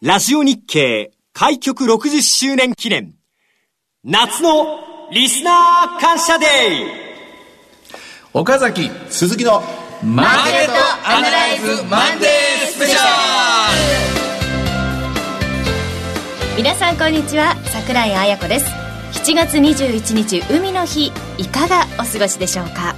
[0.00, 3.14] ラジオ日経開局60周年記念。
[4.04, 4.78] 夏の
[5.10, 6.48] リスナー感謝デー
[8.32, 9.60] 岡崎鈴木の
[10.04, 10.72] マーケット
[11.04, 12.28] アナライズマンデー
[12.68, 13.00] スペシャ
[16.56, 18.66] 皆さんこんにちは桜井彩子です。
[19.20, 22.94] 7月21日海の日いかがお過ごしでしょうか？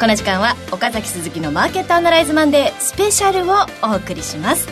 [0.00, 3.54] この時間は岡崎鈴木のマーケットアナライズマンデースペシャルを
[3.88, 4.66] お送りします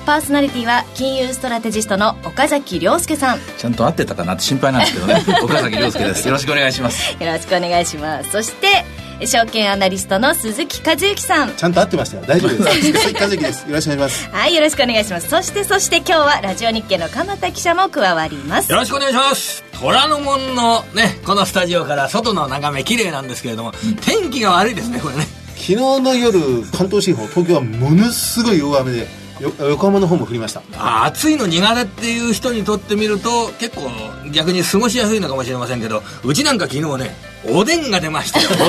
[0.00, 3.38] パーソナリティは金融ストラテジストの岡崎亮介さん。
[3.58, 5.24] ちゃんと合ってたかなって心配なんですけどね。
[5.42, 6.26] 岡崎亮介です。
[6.26, 7.12] よろしくお願いします。
[7.12, 8.30] よろしくお願いします。
[8.30, 8.84] そして
[9.26, 11.52] 証券アナリストの鈴木和之さん。
[11.54, 12.24] ちゃんと合ってましたよ。
[12.26, 12.80] 大丈夫です。
[12.92, 13.60] 鈴木和之です。
[13.68, 14.30] よろしくお願いします。
[14.32, 15.28] はいよろしくお願いします。
[15.28, 18.70] そしてそして今日はラジオ日経の鎌田記者も加わります。
[18.70, 19.62] よろしくお願いします。
[19.80, 25.26] 虎ノ門のねこのスタジオから外の眺め綺麗なんですけれども、うん、天気が悪いですねこれね。
[25.56, 26.38] 昨日の夜
[26.72, 29.06] 関東地方東京はものすごい大雨で
[29.40, 30.62] 横浜の方も降りました。
[30.76, 33.90] あ暑いの苦手っていう人にとってみると結構
[34.32, 37.10] 逆に過ごしやすいのかもしれませんけどうちなんか昨日ね
[37.48, 38.48] おでんが出ましたよ。
[38.52, 38.68] おでん。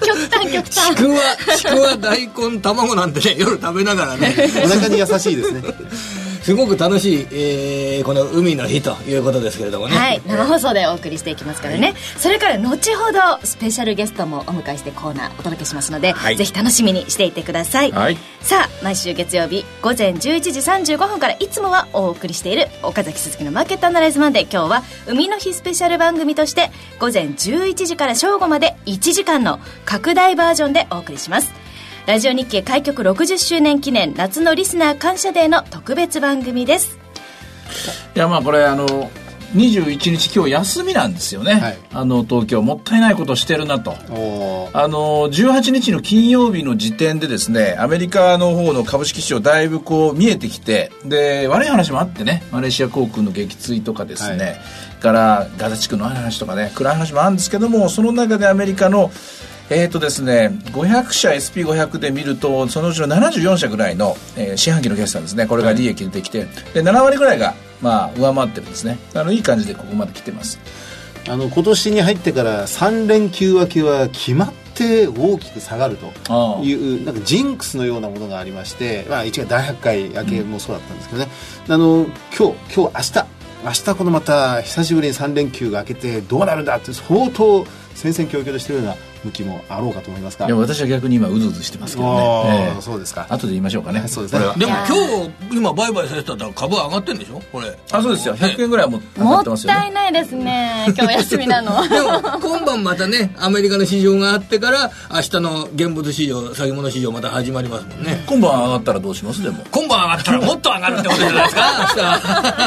[0.00, 0.94] 極端極端。
[0.94, 1.18] ちくわ
[1.56, 4.34] ちくわ大根卵なんてね夜食べながらね。
[4.64, 5.62] お腹に優しいですね
[6.48, 9.94] すごく楽しい、えー、この海の日ということですけれどもね。
[9.94, 10.22] はい。
[10.26, 20.16] 生放送でお送りしていきますからね、はい、それから後ほどスペシャルゲストもお迎えしてコーナーお届けしますので、はい、ぜひ楽しみにしていてください、はい、さあ毎週月曜日午前11
[20.86, 31.67] 時35分からいつもはお送りしている岡崎鈴木のマーケットアナライズマンデー今日は海の日スペシャル番組として午前11時から正午まで1時間の拡大バージョンでお送りします
[32.08, 36.98] ラジオ日経開局60周年記念夏のリスナー感謝デーの特別番組です。
[38.16, 38.86] いやまあこれあの
[39.54, 43.92] 21日今日休みなんですよね、はい、あの東京もったいないことしてるなと。
[44.72, 54.56] あの18日の金曜日の時点でですねアメリカの方の株式市場だいぶこう見えてきてで悪い話もあってねマレーシア航空の撃墜とかですね、はい、
[55.02, 59.10] からガザ地区の話とかね暗い話もあるんですけどもその中でアメリカの
[59.70, 68.98] えっ、ー、とですね、500社 SP500 で見ると、そのうちの74社ぐらいの、えー、四半期の決算ですね、これが利益出てきて、で、7割ぐらいが、まあ、上回ってるんですね。
[69.14, 70.58] あの、いい感じでここまで来てます。
[71.28, 81.28] あの、今年に入ってから3連休明けは決まって大きく下がるというなんかジンクスのようなものがありまして、まあ、一月大発会明けもそうだったんですけどね、
[81.66, 82.06] うん、あの
[82.36, 90.46] 今日今日明日明日このまた久しぶりに3連休が明けてどうなるんだって相当戦々恐々としてるような向きもあろうかと思いますが。
[90.46, 92.14] いや私は逆に今うずうずしてますけど
[92.44, 93.26] ね、えー、そうですか。
[93.28, 94.04] 後で言いましょうかね。
[94.08, 94.40] そうですね。
[94.56, 94.86] でも今
[95.50, 97.40] 日今売買されてたら株上がってるんでしょ？
[97.52, 97.76] これ。
[97.92, 98.36] あそうですよ。
[98.36, 100.84] 100円ぐらいも上がってますよ、ね、もったいないですね。
[100.96, 101.82] 今日休みなの。
[101.88, 108.22] でも今晩またねアメリカの市場があってから明日の現物市場先物市場また始まりますもんね。
[108.26, 109.42] 今晩上がったらどうします？
[109.42, 109.64] でも。
[109.70, 111.68] 今晩上がったらもっと上がるってことじゃないですか。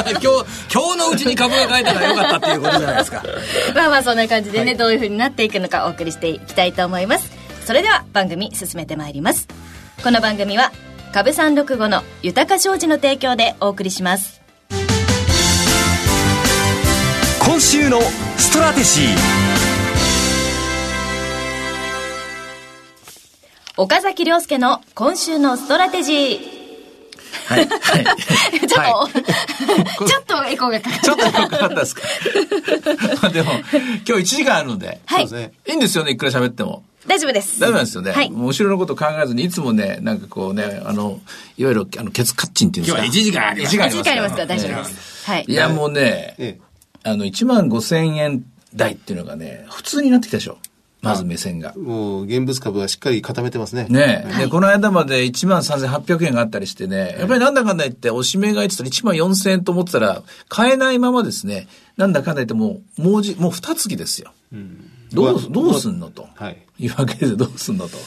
[0.10, 0.26] 今日
[0.72, 3.22] 今日のうちに株が買えたらよかったっていうことじゃないですか。
[3.74, 7.30] まあまあそんな感じでね、はい、どういうふうになっていくのかお送りしていきたいと思います。
[7.64, 9.48] それでは番組進めてまいります。
[10.02, 10.72] この番組は
[11.12, 14.40] 株三六五の豊商事の提供でお送りします。
[17.44, 18.00] 今週の
[18.36, 19.06] ストラテジー。
[23.76, 26.61] 岡崎亮介の今週のストラテジー
[27.46, 27.68] はい。
[27.68, 28.04] はい。
[28.66, 29.12] ちょっと、はい、
[30.08, 31.04] ちょっとエコーがかかった。
[31.04, 32.02] ちょっとエコーかかったですか？
[33.22, 33.62] ま あでも、今
[34.04, 35.24] 日1時間あるので、はい。
[35.24, 36.84] いいんですよね、いくら喋っても。
[37.06, 37.58] 大丈夫です。
[37.58, 38.12] 大丈夫なんですよね。
[38.12, 38.30] はい。
[38.30, 41.20] 後ろのこと考えずに、いつもね、なんかこうね、あの、
[41.58, 43.04] いわゆる、あの、ケツカッチンっていうんですか？
[43.04, 43.76] 今日は1時間あります。
[43.76, 45.26] 1時間ありますから大丈夫です。
[45.30, 45.44] はい。
[45.48, 46.58] いや、もうね、
[47.02, 48.44] あの、1万5千円
[48.74, 50.58] 台っていうのがね、普通になってきたでしょ。
[51.02, 51.74] まず目線が。
[51.76, 53.86] もう、現物株はしっかり固めてますね。
[53.88, 64.32] ね、はい、で、この間まで1万3800円があったりしてね、やっぱりなんだかんだ言って、おしめが言ってたら1万4000円と思ってたら、買えないままですね、なんだかんだ言ってもう、もうじ、もう二月ですよ。
[64.52, 66.28] うんどう、どうすんのと。
[66.34, 66.62] はい。
[66.78, 67.98] いうわけでどうすんのと。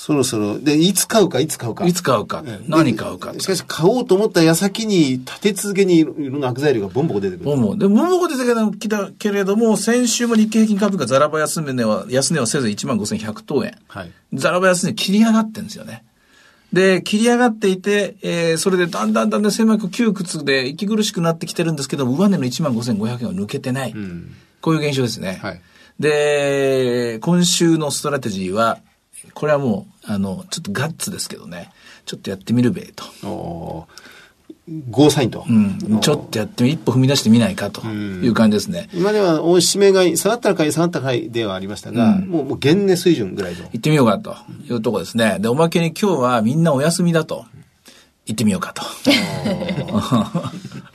[0.00, 1.84] そろそろ、で、いつ買うか、いつ買うか。
[1.84, 2.42] いつ買うか。
[2.66, 3.34] 何買うか。
[3.36, 7.44] しかし、買おうと思った矢先に、立て続けにいろんな悪材料がボンボコ出てくる。
[7.44, 7.76] ボンボコ。
[7.76, 13.76] で、ボンボコ出てきたけれども、先週も日経平均株価ザラバ安値は、安値はせいぜい1万5100等円。
[13.88, 14.10] はい。
[14.32, 16.02] ザラバ安値切り上がってるんですよね。
[16.72, 23.92] で、切り上がっていて、えー、それでだんだんだんだん狭く窮屈で息苦しくなってきてるんですけど上値の1万5500円は抜けてない。
[23.92, 25.40] うん、こういう現象ですね。
[25.42, 25.60] はい。
[25.98, 28.78] で、今週のストラテジーは、
[29.34, 31.70] これはもう、あの、ちょっとガッツですけどね、
[32.06, 33.04] ちょっとやってみるべと。
[33.26, 33.86] お
[34.88, 35.44] ゴーサインと。
[35.48, 36.00] うん。
[36.00, 38.88] ちょっとやってみ、一歩踏み出してみないかという感じですね。
[38.92, 43.62] 今では、おしめが下がったら買い、下がったら買いではありましたが、うん、もう、もう、現値水準ぐらいと。
[43.62, 44.36] 行ってみようかと
[44.68, 45.38] いうところですね。
[45.40, 47.46] で、おまけに今日はみんなお休みだと。
[48.26, 48.82] 行ってみようかと。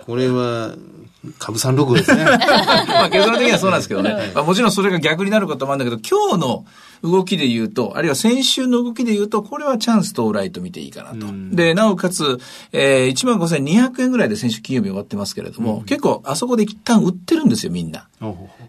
[0.05, 0.75] これは、
[1.39, 2.23] 株三六ですね。
[2.87, 4.31] まあ結論的にはそうなんですけどね。
[4.33, 6.65] まあもちろんそれが逆になることもあるんだけど、今日の
[7.05, 11.27] 動きで言うと、あるいは先週の動きで言うと、これはチャンス到来と見ていいかなと。
[11.55, 12.39] で、なおかつ、
[12.71, 18.07] えー、15,200円ぐらいで先週金曜日終わってますけれども、結構あそこで一旦売ってるんですよ、みんな。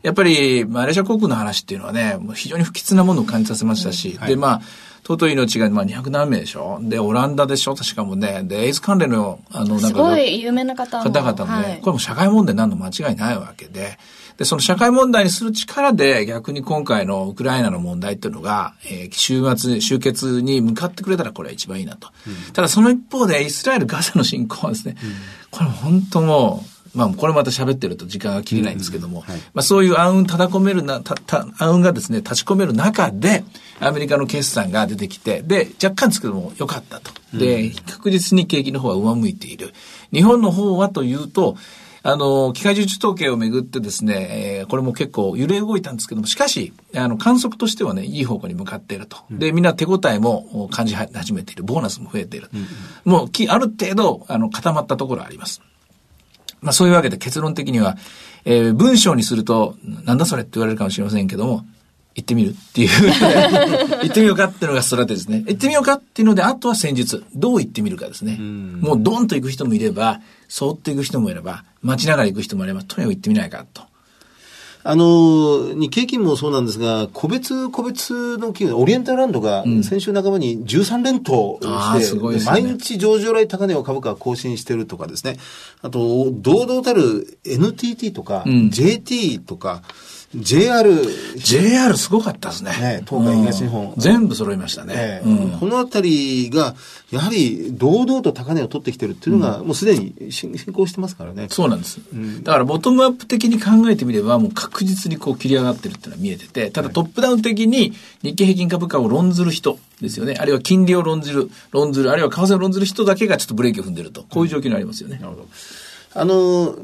[0.03, 4.63] やっぱり、マレーシア航空の話っていうのはね、非常に不吉なものを感じさせましたし、はい、で、まあ、
[5.07, 6.81] 尊い命が、まあ、200何名でしょ？
[6.83, 7.77] で、オランダでしょ？
[7.77, 8.43] 確かもね。
[8.43, 9.87] で、エイズ関連の、あの、なんか。
[9.89, 13.99] すごい有名な方方々もね、はい、これも社会問題になるの間違いないわけで、
[14.37, 22.09] で、その社会問題にする力で逆に今回のウクライナの問題っていうのが、えー、終末、終結に向かってくれたらこれは一番いいなと。
[22.27, 25.11] うん、ただその一方でイスラエル・ガザの侵攻はですね、うん、
[25.51, 33.45] これ本当もう、まあ、これまた喋ってると時間が切れないんですけども、はい、まあ、そういう暗雲叩込めるな、た、た、暗雲がですね、立ち込める中で、
[33.79, 37.13] アメリカの決算が出てきて、で、若干ですけども、良かったと。
[37.37, 39.75] で、確実に景気の方は上向いている。
[40.11, 41.57] 日本の方はというと、
[42.03, 49.19] あの、機械受注統計をめぐってですね、えー、これも結構揺れ動いたんですけども、しかし、あの、観測としてはね、いい方向に向かっていると。
[49.29, 51.65] で、みんな手応えも感じ始めている。
[51.65, 52.49] ボーナスも増えている。
[52.55, 55.61] うん、もう、ある程度、あの、固まったところあります。
[56.61, 57.97] まあそういうわけで結論的には、
[58.45, 61.67] えー、文章にすると、なんだそれって言われるかもしれませんけども、
[62.15, 62.89] 行ってみるっていう
[64.03, 65.45] 行ってみようかっていうのがストラテですね。
[65.47, 67.25] 行ってみようかっていうので、あとは戦術。
[67.35, 68.39] どう行ってみるかですね。
[68.39, 73.83] もうドンと行く人もいれば、そっと行く人もいれば、待ちながら行く人もいれば、とにかく行ってみないかと。
[74.89, 85.39] あの、日経金もそうなんですが、個別個別の企業、オリエンタルランドが先週半ばに13連投して、うんね、毎日上場来高値を株価更新してるとかですね。
[85.83, 89.83] あと、堂々たる NTT とか、うん、JT とか、
[90.35, 90.91] JR。
[91.37, 92.71] JR すごかったですね。
[92.73, 93.95] ね東海東日本。
[93.97, 95.23] 全部揃いましたね。
[95.25, 96.75] うん、このあたりが、
[97.11, 101.47] やはり堂々と高値を取ってきてるっていうのが、もうすでに進行してますからね。
[101.51, 102.01] そうなんです。
[102.43, 110.37] だからボトムアップ的に考えてみれば、もう確実にこう切り上がってるっていうのは見えてて、ただトップダウン的に日経平均株価を論ずる人ですよね。
[110.39, 114.25] あるいは金利を論ずる、論ずる、あるいは為替を論ずる人だけがちょっとブレーキを踏んでると。
[114.29, 115.19] こういう状況にありますよね。
[115.19, 115.49] なるほど。
[116.17, 116.75] あの、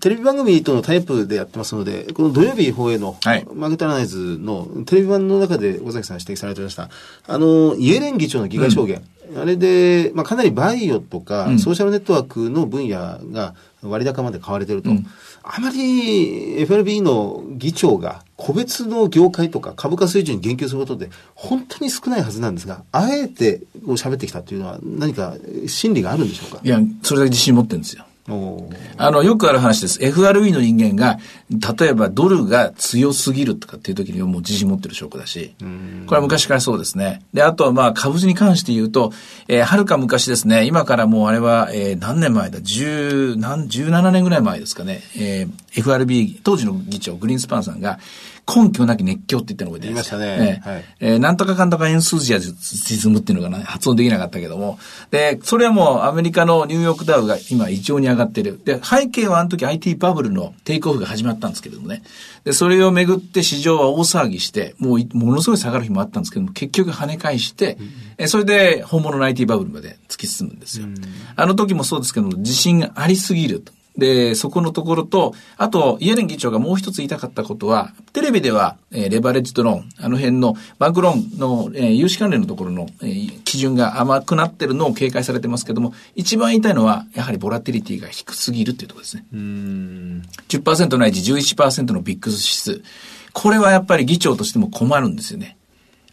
[0.00, 6.88] テレビ番組とのタイプでやってますので、この土曜日放映の、はい、マーケットアナライズのテレビ版の中で尾崎さん指摘されてました、
[7.26, 9.02] あの、イエレン議長の議会証言、
[9.34, 14.90] うん、あれで、まあ、かなりバイオとか、うん、ソーシャルネットワークの分野が割高まで買われてると。
[14.90, 15.06] うん、
[15.42, 26.60] あまり FRB の議長が個別の業界とか株価水準に言及することで本当に少ないはずなんですが、あえてこう喋ってきたというのは何か心理があるんでしょうか？
[26.62, 28.04] いや、それだけ自信持ってるんですよ。
[28.96, 29.98] あの、よくある話です。
[30.02, 31.18] FRB の人間が、
[31.78, 35.64] 例えばドルが強すぎるとかっていう時にはもう自信持ってる証拠だし、こ
[36.14, 37.22] れは昔からそうですね。
[37.32, 39.12] で、あとはまあ株に関して言うと、
[39.48, 47.98] えー、はるか昔ですね、今からもうあれは、えー、何年前だ、十、何、十七年ぐらい前ですかね、えー、FRB、当時の議長、グリーンスパンさんが、
[48.54, 50.60] 根拠なき熱狂って言ったのが出てましたね。
[50.64, 54.78] はい、えー、なんとかかんとかエンスージアズムっていうのが、ね、発音できなかったけども。
[55.10, 58.60] で、それはもうアメリカのニューヨークダウが今異常に上がってる。
[58.64, 62.02] で、背景はあの時 IT バブルのテイクオフが始まったんですけれどもね。
[62.44, 70.86] で、それをめぐって市場は大騒ぎして、もうものすごい下がる日もあったんですけども、結局跳ね返して、うん、えそれで本物の IT バブルまで突き進むんですよ。
[70.86, 70.94] うん、
[71.36, 73.72] あの時もそうですけども、自信がありすぎると。
[73.96, 89.24] で、そこのところと、あと、イエレン議長がもう一つ言いたかったことは、テレビでは、えー、レバレッジドローン、あの辺のバンクローンの、えー、融資関連のところの、えー、基準が甘くなってるのを警戒されてますけども、一番言いたいのは、やはりボラティリティが低すぎるっていうところですね。
[89.32, 92.82] うん10%ないし11%のビッグ指数。
[93.32, 95.56] これはやっぱり議長としても困るんですよね。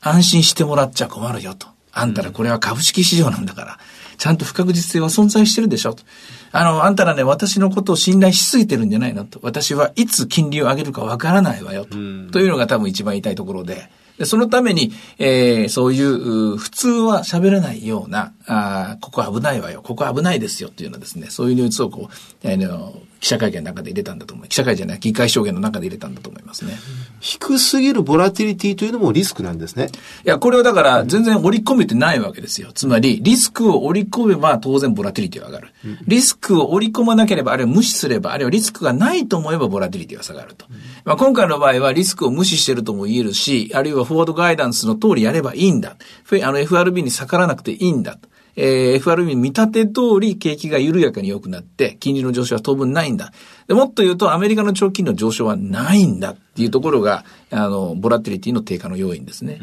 [0.01, 1.67] 安心してもらっちゃ困るよと。
[1.91, 3.79] あんたらこれは株式市場なんだから、
[4.17, 6.03] ちゃんと不確実性は存在してるでしょと。
[6.51, 9.39] あの、あんたらね、私のことを信頼しすぎてるんじゃないのと。
[9.43, 11.91] 私はいつ金利を上げるかわからないわよと。
[11.91, 13.89] というのが多分一番言いたいところで。
[14.17, 24.49] で、そのために、えー、そういう、普通は喋れないような、あここ危ないわよ、ここ危ないですよっていうのはですね、そういうニュースをこう、えー、記者会見の中で入れたんだと思います。
[24.49, 26.77] 記者会見じゃない、議会証言の中で入れたんだと思いますね。
[27.19, 29.89] 低すぎるボラティリティというのもリスクなんですね。
[30.25, 32.71] いや、これはだから全然織り込めてないわけですよ。
[32.73, 35.67] つまり、リスクを織り込めば当然ボラティリティは上がる。
[36.05, 40.65] リスクを織り込まなければ、あるいは無視すれば、あるいはリスクがないと思えばボラティリティは下がると。
[41.05, 45.97] まあ、今回の場合はリスクを無視してるとも言えるし、あるいはフォワードガイダンスの通りやればいいんだ。
[46.43, 48.17] あの FRB に逆らわなくていいんだ。
[48.55, 53.31] えー、FRB 見立て通り景気が緩やかに良くなって、金利の上昇は当分ないんだ。
[53.67, 59.59] でもっと言うと、アメリカの長期金利の上昇はないんだっっていうところが、あの、ボラティリティの低下の要因ですね。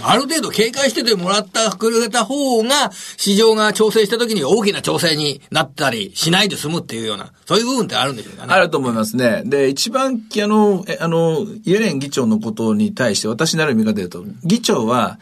[0.00, 8.54] ある程度警戒しててもらった、くれた方が、市場が調整した時に大きな調整になったりしないで済むっていうような、そういう部分ってあるんでしょうかね。
[8.54, 9.42] あると思いますね。
[9.44, 15.18] で、一番、あの、あの、イエレン議長のことに対して私なる見方で言うと、議長は、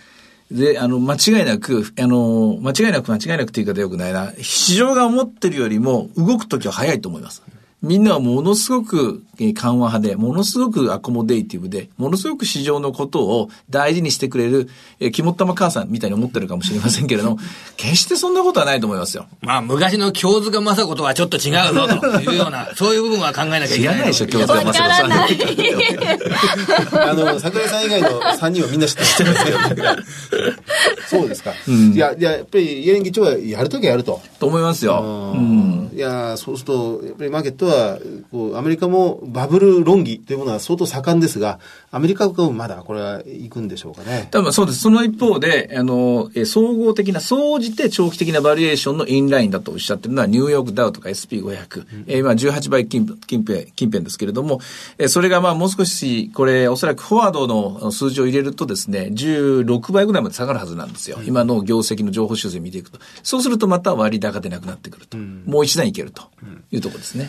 [0.53, 4.33] で、あの、間違いなく、あの、間違いなく間違いなくって言い方よくないな。
[4.41, 7.43] 市場が思ってるよりも動くときは早いと思います。
[7.83, 14.69] みんなはものすごく緩和派で、ものすごくアコモデイティブで、ものすごく市場のことを大事にしてくれる、
[15.01, 17.39] え肝っ玉母さんみたいに思ってるかもしれませんけれども、
[17.79, 19.27] 決してそんなことはないと思いますよ。
[19.41, 23.79] まあ、昔の京塚雅子とはちょっと違うぞ というような、そういう部分は考えなきゃいけない。
[23.79, 25.13] 知らないでしょ、京塚雅子さん。
[27.09, 29.59] あの、桜井さん以外の3人はみんな知ってますけど。
[31.09, 31.55] そうですか。
[31.67, 34.21] うん、いや、いや、やっぱり、イエレン議長はやるときはやると。
[34.39, 35.33] と思いますよ。
[35.35, 35.80] うん。
[35.93, 37.99] いや、そうすると、やっぱりマーケットは、
[38.31, 41.59] こう、アメリカもバブル論議というものは相当盛んですが、
[41.91, 44.29] アメリカもまだこれは行くんでしょうかね。
[44.31, 44.81] 多分そうです。
[44.81, 54.61] その一方で、あの、総合的な、総じて長期的なバリエーションのインラインだとおっしゃってるのは、ニューヨークダウとか SP500、うん、えー、今18倍近近辺、近辺ですけれども、
[54.99, 61.19] えー、それがまあもう少し、これ、おそらくフォワードの数字を入れるとですね、16倍ぐらいまで下がるはずなんですよ。
[61.21, 62.99] うん、今の業績の情報修正見ていくと。
[63.23, 65.19] そうするとまた割高でなくなってくると。
[65.19, 66.23] うん、もう一段いけると
[66.71, 67.29] いうところですね。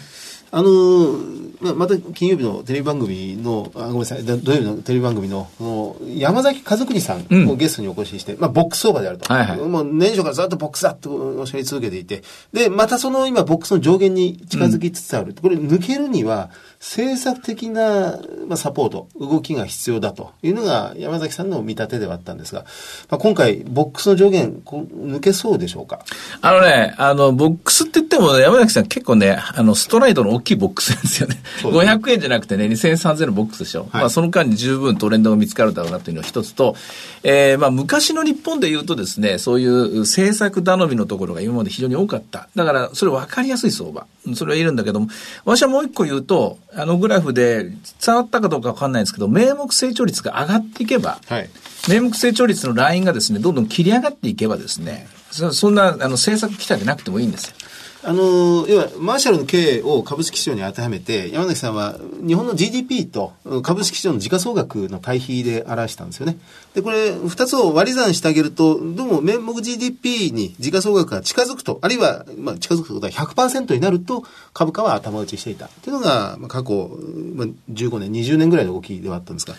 [0.53, 1.17] あの
[1.61, 9.33] ままた金曜日のテレビ番組の、あごめんなさい、土曜日のテレビ番組の、の山崎和邦さんをゲストにお越しして、うん、まあ、ボックスオーバーであると。
[9.33, 15.27] はいはい、もう年初からずっとボックスだとおっしゃり続けていて、で、またその今、ボックスの上限に近づきつつある。
[15.27, 16.49] うん、これ抜けるには、
[16.81, 22.65] 政策的な、まあ、サポート、動きが必要だというのが山崎さんの見立てではあったんですが、
[23.07, 26.03] まあ、今回、ボックスの上限、こ抜けそうでしょうか？
[26.41, 31.37] あのね、あの、ボックスって言っても、山崎さん結構ね、あの、ストライドの大きいボックスなんですよね。
[31.61, 33.81] 500円じゃなくてね、2000、3000のボックスでしょ。
[33.81, 36.75] はい、まあ、その間に十分トレンドが見つかるだろうなというのが一つと、
[37.21, 42.49] えー、まあ、昔の日本で言うとですね、そういう政策頼みのところが今まで非常に多かった。
[42.55, 44.07] だから、それ分かりやすい相場。
[44.35, 45.09] それは言えるんだけども、
[45.45, 47.69] 私はもう一個言うと、あのグラフで
[48.03, 51.49] 伝わったかどうかわかんないんですけど、名目成長率が上がっていけば、はい、
[51.89, 57.55] 名目成長率のラインがですね、どんどん切り上がっていけばですね、そんなあの政策期待でなくてもいいんですよ。
[58.03, 66.37] あの、要は、マーシャルの経営を株式市場に当てはめて、山崎さんは、日本の GDP と株式市場の時価総額の対比で表したんですよね。
[66.73, 75.69] で、これ、二つを割り算してあげると、どうも名目 GDP に時価総額が近づくと、あるいは、まあ、近づくことは100%になると、株価は頭打ちしていた。
[75.83, 76.97] というのが、まあ、過去、
[77.35, 79.53] まあ、15年、20年ぐらいの動きではあったんですが、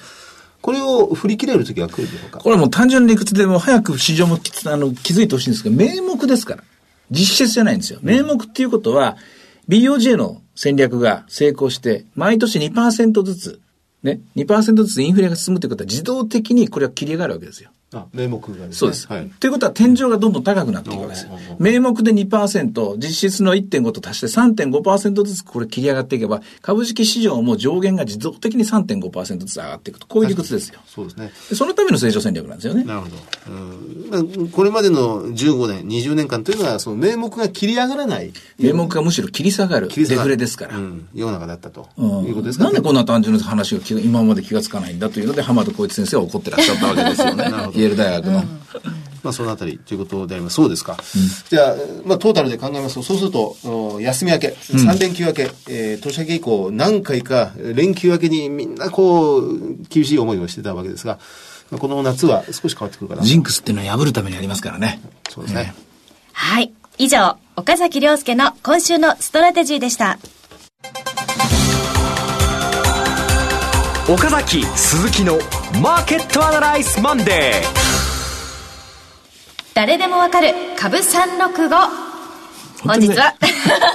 [0.60, 2.38] これを振り切れる時が来るでしょうか？
[2.38, 6.62] これはもう単純な理屈でも早く市場もあの気づいてほしいんですけど、名目ですから。
[7.12, 8.00] 実質じゃないんですよ。
[8.02, 9.16] 名目っていうことは、
[9.68, 13.60] BOJ の戦略が成功して、毎年2%ずつ、
[14.02, 17.70] ね、2%ずつインフレが進むということは自動的にこれは切り上がるわけですよ。
[17.94, 18.72] あ、名目がですね。
[18.72, 19.06] そうです。
[19.08, 19.30] はい。
[19.40, 21.32] ということは天井がどんどん高くなっていくわけですよ。
[21.58, 30.06] 名目で2%、実質の1.5と足して3.5%ずつこれ切り上がっていけば、株式市場も上限が自動的に3.5%ずつ上がっていくと。
[30.06, 30.80] こういう理屈ですよ。
[30.86, 31.32] そうですね。
[31.54, 32.84] そのための成長戦略なんですよね。
[32.84, 33.16] なるほど。
[34.12, 38.32] うん、これまでの15年、20年間というのは、その名目が切り上がらない。
[38.58, 39.88] 名目がむしろ切り下がる。
[39.88, 40.76] デフレですから。
[40.76, 41.08] うん。
[41.14, 41.88] 世の中だったと。
[41.98, 47.44] いうことですか、なんでこんな単純な話が今まで気がつかないんだというので、浜田光一先生は怒ってらっしゃったわけですよね。
[47.50, 47.81] なるほど。
[47.82, 48.42] イェール大学の。
[49.22, 50.56] まあ、そのあたりということであります。
[50.56, 50.94] そうですか。
[50.94, 50.98] うん、
[51.48, 51.74] じゃあ、
[52.04, 61.18] まあ、トータルで考えますと、そうすると、休み明け、3連休明け、えー、年明け以降、何回か連休明けにみんなこう、厳しい思いをしてたわけですが、
[61.78, 63.22] この夏は少し変わってくるかな。
[63.22, 65.00] ジンクスっていうのは破るためにありますからね。
[65.30, 65.72] そうですね。
[66.32, 66.72] はい。
[66.98, 70.18] 以上、岡崎亮介の今週のストラテジーでした。
[74.12, 75.38] 岡崎鈴木の
[75.82, 77.64] マーケットアナライズマンデー。
[79.72, 82.11] 誰でもわかる株365
[82.84, 83.34] 本日は。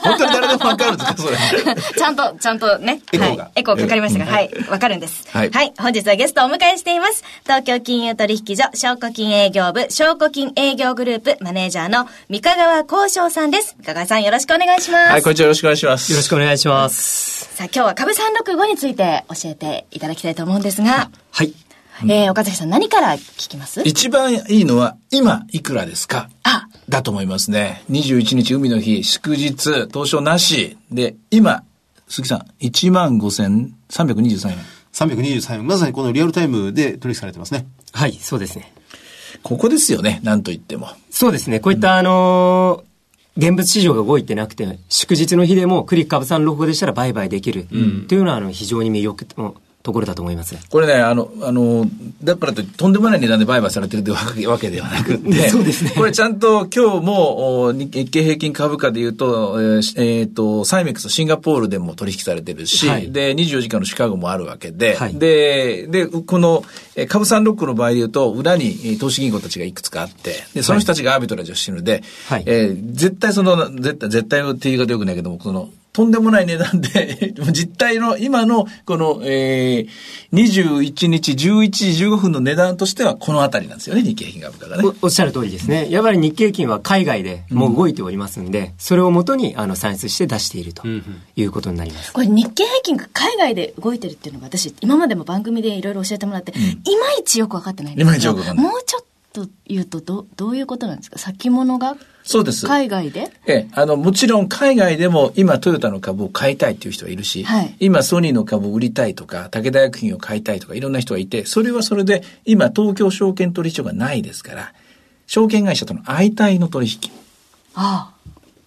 [0.04, 1.38] 本当に誰でもわかるんですか、それ。
[1.98, 3.02] ちゃんと、ちゃんとね。
[3.12, 3.52] エコーが。
[3.56, 4.50] エコーかかりましたが、はい。
[4.70, 5.26] わかるんです。
[5.32, 5.52] はい。
[5.78, 7.24] 本日はゲストをお迎えしています。
[7.44, 13.76] 東京金融取引所、証拠金営業部、証拠金営業グループ、マネージャーの三河川幸翔さんです。
[13.80, 15.12] 三河川さん、よろしくお願いします。
[15.12, 16.12] はい、こんにちは、よろしくお願いします。
[16.12, 17.50] よろしくお願いします。
[17.56, 21.10] さあ、今日は株365について教えていただきたいと思うんですが。
[21.32, 21.54] はい。
[22.04, 23.82] えー、岡崎さん何から聞きます？
[23.84, 26.30] 一番いいのは、今いくらですか？
[26.44, 27.84] あだと思いますね。
[27.92, 30.78] 21日海の日、祝日、当初なし。
[30.92, 31.64] で、今、
[32.08, 34.58] 鈴木さん、15,323円。
[34.94, 35.68] 323円。
[35.68, 37.68] まさにこのリアルタイムで取引されてますね。
[37.92, 38.72] はい、そうですね。
[39.44, 40.90] ここですよね、なんと言っても。
[41.10, 41.60] そうですね。
[41.60, 42.88] こういった、あのー
[43.38, 49.26] 現物市場が動いてなくて、祝日の日でもクリック株365でしたら売買できる、うん、というのはあの非常に魅力
[49.88, 50.54] ところだと思います。
[50.70, 51.86] これね、あの、あの、
[52.22, 54.04] だからととんでもない値段で売買されてる
[54.50, 55.94] わけではなくて、 そうですね。
[55.96, 66.66] これちゃんと今日も日経平均株価で言うと、えー、えー、と、サイメックスシンガポールでも取引されてるし、はい、で、24時間のシカゴもあるわけで、はい、で、で、この
[67.08, 80.44] 株三ロックの場合で言うと、裏に投資銀行たちがいくつかあって、で、その人たちがアービトラージをしてるので、はい、えー、絶対その、絶対、絶対って言い方よくないけども、その、とんでもない値段で 実態の今のこの、えー、
[80.86, 85.08] 21日11時15分の値段としてはこのあたりなんですよね、日経平均株価がねお。
[85.08, 85.88] っしゃる通りですね。
[85.90, 90.84] やっぱり日経平均は海外でもう動いておりますんで、うん、それをもとにあの算出して出していると
[91.36, 92.14] いうことになります。
[92.14, 99.08] これ日経平均が海外で動いてるっていうのが私、今までも番組でいろいろ教えてもらって、うん、いまいちよく分かってないんですけど、もうちょっと
[99.68, 101.20] 言うとど、どういうことなんですか？
[101.20, 101.96] 先物が？
[102.24, 102.66] そうです。
[102.66, 103.32] 海外で？
[103.46, 114.74] ええ、あの、もちろん海外でも今トヨタの株を買いたいっていう人はいるし、はい、今ソニーの株を売りたいとか、武田薬品を買いたいとかいろんな人がいて、それはそれで今東京証券取引所がないですから、
[115.28, 117.12] 証券会社との相対の取引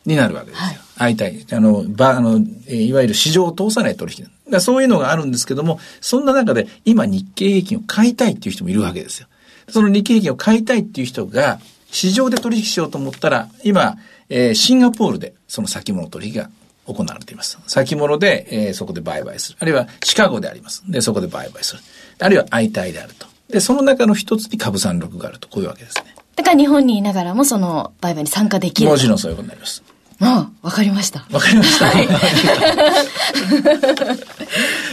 [0.07, 0.67] になるわけですよ。
[0.67, 1.47] はい、相対。
[1.53, 2.39] あの、ば、あの、
[2.69, 4.27] いわゆる市場を通さない取引。
[4.51, 9.29] だそういうのがあるんですけども、そんな中で今日経平均を買いたいっていう人もいるわけですよ。
[9.71, 11.61] その日経平均を買いたいっていう人が、
[11.91, 13.97] 市場で取引しようと思ったら、今、
[14.29, 16.51] えー、シンガポールでその先物取引が
[16.87, 17.59] 行われています。
[17.67, 19.59] 先物で、えー、そこで売買する。
[19.61, 20.83] あるいはシカゴであります。
[20.89, 21.83] で、そこで売買する。
[22.21, 23.27] あるいは相対であると。
[23.49, 26.15] で、その中の一つに株三六があると、こういうわけですね。
[26.37, 28.91] だから日本にいながらもその売買に参加できる。
[28.91, 29.83] もちろんそういうことになります。
[30.23, 31.27] ああ、わかりました。
[31.33, 31.87] わかりました。
[31.87, 32.07] はい、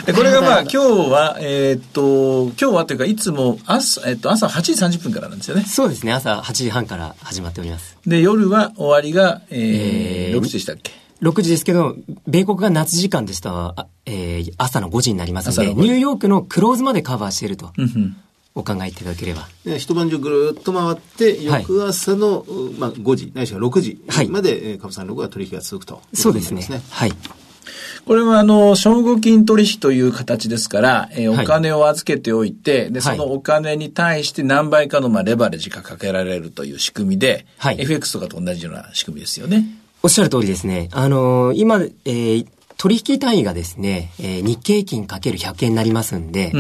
[0.05, 0.77] でこれがまあ 今日
[1.11, 5.65] は、えー、っと、今日はというかいつも朝、えー、っと、朝8時30分からなんですよね。
[5.67, 6.13] そうですね。
[6.13, 7.97] 朝8時半から始まっております。
[8.07, 17.73] で、夜は終わりが、えー、えー、6時でしたっけ？6時ですけど、米国が夏時間ですと、えー、朝の5時になりますので、ニューヨークのクローズまでカバーしていると。
[18.57, 19.47] お考えいただければ。
[19.77, 22.45] 一晩中ぐるっと回って、翌朝の、はい、
[22.79, 26.65] まあ、5時、ないしは6時まで、はい、株三六が取引が続くと、そうですね。
[26.89, 27.13] はい。
[28.05, 39.65] これはあの、証拠金取引という形ですから、えー、お金を預けておいて、はい、で、そのお金に対して何倍かのまあレバレッジがかけられるという仕組みで、はい、FX とかと同じような仕組みですよね。
[40.01, 40.89] おっしゃる通りですね。
[40.93, 46.51] あのー、今、えー、取引単位がですね、えー、日経金かける100円になりますんで、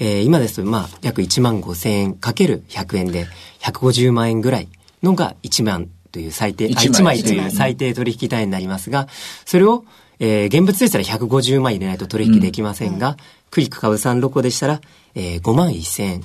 [0.00, 3.26] えー、今ですと、まあ、約1万5千円かける100円で、
[3.60, 4.68] 150万円ぐらい
[5.02, 9.06] のが1万という最低、1, 1枚という最低取引単位になりますが、
[9.44, 9.84] それを、
[10.18, 13.16] えー、現物でしたら150万入れないと取引できませんが、うん、
[13.50, 14.80] クリック株三ロコでしたら、
[15.14, 16.22] えー、5万1千円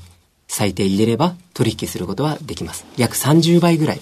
[0.48, 2.86] 最低入れれば取引することはできます。
[2.98, 4.00] 約30倍ぐらい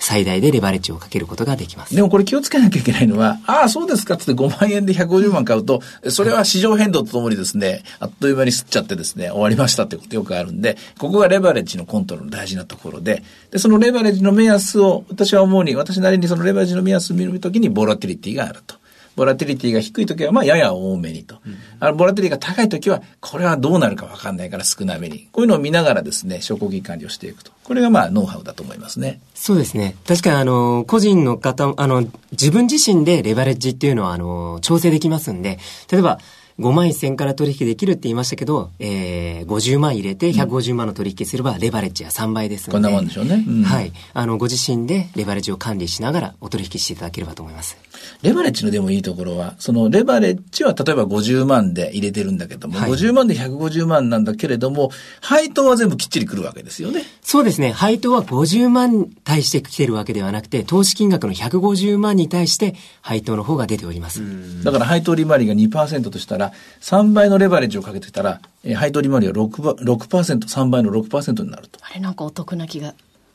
[0.00, 1.94] 最大でレバレッジをかけることができます。
[1.94, 18.79] でもこれ気をつけなきゃいけないのは、ああ、そうですかって5万円で150万買うと、それは市場変動とともにですね、あっという間に吸っちゃってですね、終わりましたってことよくあるんで、ここがレバレッジのコントロールの大事なところで、で、そのレバレッジの目安を、私は思うに、私なりにそのレバレッジの目安を見るときにボラティリティがあると。
[19.20, 21.36] ボラティリティが低いときは、まあ、やや多めにと。
[21.44, 25.28] うん、あの、ボラティリティが高いときは、これはどうなるかわかんないから少なめに。
[25.30, 27.52] こういうのを見ながらですね、証拠金管理をしていくと。
[27.64, 29.20] これがまあ、ノウハウだと思いますね。
[29.34, 29.94] そうですね。
[30.08, 35.58] 確かに、あの、個人の方、あの、自分自身でレバレッジっていうのは、あの、調整できますんで、
[35.92, 36.18] 例えば、
[36.60, 43.44] 5万1000から取引できるって言いましたけど、えー、50万入れて150万の取引すれば、レバレッジは3倍ですので、こんなもんでしょうね。
[43.46, 43.92] うん、はい。
[44.12, 47.78] あの、ご自身でレバレッジを管理しながらお取引していただければと思います。
[48.22, 57.04] レバレッジのでもいいところは、そのレバレッジは例えば50万で入れてるんだけども、はい、50万で150万なんだけれども、配当は全部きっちりくるわけですよね。
[57.22, 57.72] そうですね。
[57.72, 64.20] 配当は50万対して来てるわけではなくて、投資金額の150万に対して配当の方が出ております。
[64.64, 68.40] だから配当利回りが2%としたら、3倍のレバレッジをかけてたら、
[68.76, 71.78] 配当利回りは 6%, 6%、3倍の6%になると。
[71.82, 72.94] あれなんかお得な気が。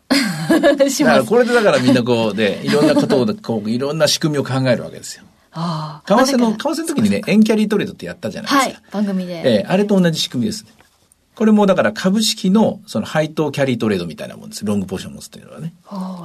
[0.90, 1.26] します。
[1.26, 5.24] これでだからみんなこうで、 いろんなことを、こう、いろんな仕組みを考えるわけですよ。
[5.52, 6.24] ああ。
[6.26, 8.88] 為替の、為替の時にね、エンキャリートレードってやったじゃないですか。
[8.92, 9.34] はい、番組で。
[9.34, 10.72] ええー、あれと同じ仕組みですね。
[11.36, 14.66] これもだから株式のその配当キャリートレードみたいなもんです。
[14.66, 15.74] ロングポジション持つというのはね。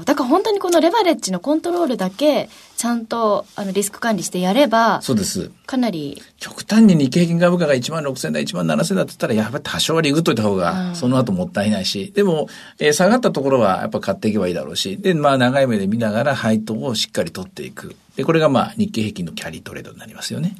[0.04, 5.50] だから本当にこのレバレッジのコントロールだけ、ちゃんとあのリスク管理してやれば、そうです。
[5.66, 6.22] かなり。
[6.38, 17.96] 極端に日経平均株価が1万6000だ、1万7000だって言ったら、やっぱり多少はリグっといた方が、その後もったいないし、でも、えー、下がったところはやっぱ買っていけばいいだろうし、で、まあ長い目で見ながら配当をしっかり取っていく。
[18.16, 20.54] で、これがまあ日経平均のキャリートレードになりますよね。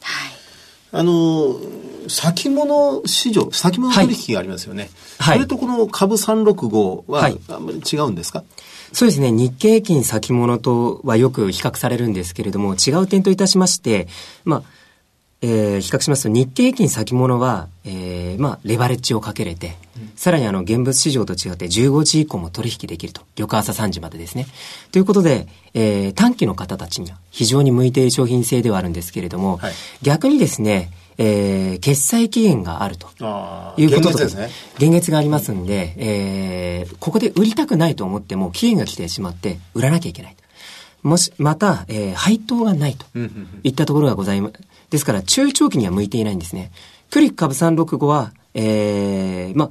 [0.00, 0.39] はい。
[0.92, 1.56] あの、
[2.08, 4.90] 先物市場、先物取引がありますよね。
[5.18, 5.36] はい。
[5.36, 8.42] それとこの株365は、あんまり違うんですか、
[8.92, 9.30] そうですね。
[9.30, 14.08] 日経平均先物とはよく比較されるんですけれども、違う点といたしまして、
[14.44, 14.62] まあ、
[15.42, 23.22] えー、比較しますと日経平均先物は、えー、まあ、レバレッジをかけれて、うん、さらにあの、現物市場と違って15時以降も取引できると。
[23.36, 24.46] 翌朝3時までですね。
[24.92, 29.72] ということで、えー、短期の方たちには非常に向いている商品性ではあるんですけれども、はい、
[30.02, 33.06] 逆にですね、えー、決済期限があると
[33.76, 40.36] いうことと、ね、現月がありますんで、えー、ここで売りたくないと思っても期限が来てしまって売らなきゃいけない。
[41.02, 43.06] もし、また、えー、配当がないと
[43.64, 44.54] いったところがございます。
[44.90, 46.70] ですから、中長期には向いていないんですね。
[47.10, 49.70] クリック株365は、えー、まあ、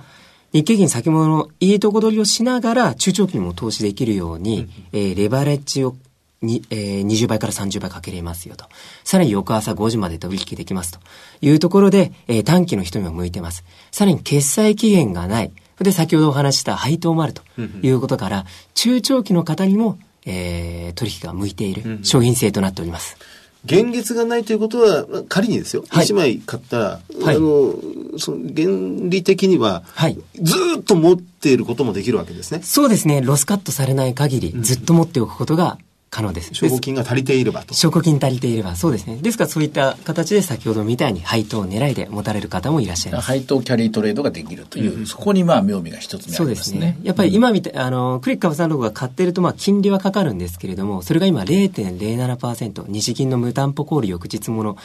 [0.52, 5.96] 日経金先物のいいとこ取りをしながら、中長期にも投資できるように、えー、レバレッジを
[6.42, 8.66] に、えー、20倍から30倍かけれますよと。
[9.04, 11.00] さらに翌朝5時まで取引できますと
[11.42, 13.64] いうところで、えー、短期の人にも向いてます。
[13.92, 15.52] さらに決済期限がない。
[15.80, 17.42] で、先ほどお話した配当もあると
[17.82, 19.98] いうことから、中長期の方にも
[20.30, 23.18] えー、取引が向いている商品性となっております。
[23.66, 26.86] 現月がないということは、仮にですよ、はい、1枚買ったら、
[27.24, 27.74] はい、あの、
[28.18, 32.62] その原理的には、はい、ずっと持っていることもできるわけですね。
[32.64, 33.22] そうですね。
[33.22, 35.78] ロスカットされない限り、ずっと持っておくことが
[36.10, 36.54] 可能です。
[36.54, 37.74] 証拠金が足りていればと。
[37.74, 39.18] 証拠金足りていれば、そうですね。
[39.18, 43.26] ですからそういった形で先ほどみたいに配当狙いで持たれる方もいらっしゃいます。
[43.26, 46.36] 配当キャリートレードができるという、うん、そこにまあ妙味が一つ目ありますね。
[46.36, 46.98] そうですね。
[47.04, 54.78] やっぱり今みたい、あの、クリック株365が買ってるとまあ金利はかかるんですけれども、それが今0.07%、日銀の無担保コール翌日もの、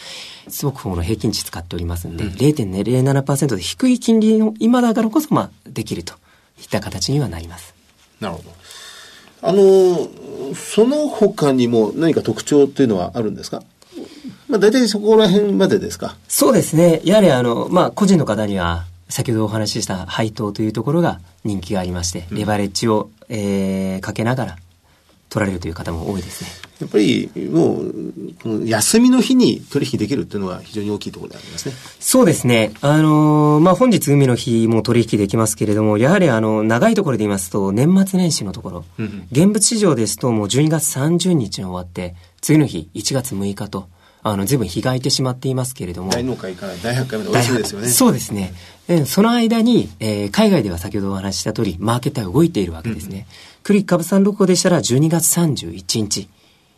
[0.49, 6.15] 速報の平均値使っておりますんで、うん、0.07%で低い金利の今だからこそまあできると
[6.61, 7.75] いった形にはなります。
[8.21, 8.64] なるほど。
[9.47, 10.09] あの、
[10.55, 13.63] その他にも何か特徴っていうのはあるんですか？
[14.49, 16.17] まあ、大体そこら辺までですか？
[16.29, 17.01] そうですね。
[17.05, 24.57] やはりあの、まあ、個人の方には、先ほどお話しした配当というところが人気がありまして、レバレッジを、えー、かけながら
[25.35, 26.51] 取られるという方も多いですね。
[26.81, 27.93] やっぱりもう、
[28.41, 31.75] この休みの日に取引できるっていうのは非常に大きいところでありますね。
[31.99, 32.71] そうですね。
[32.83, 43.89] あのー、まあ、本日海の日も取引できますけれども、やはりあの、長いところで言いますと、年末年始のところ、うん、現物市場ですともう12月30日に終わって、次の日1月6日と、
[44.27, 46.11] あの、随分日が空いてしまっていますけれども。
[46.11, 47.89] 大納会から大発会までお休みですよね。
[47.89, 48.55] そうですね。
[49.05, 53.19] その間に、えー、海外では先ほどお話しした通り、マーケットは動いているわけですね。
[53.19, 53.25] うん、
[53.63, 56.29] クリック株365でしたら12月31日。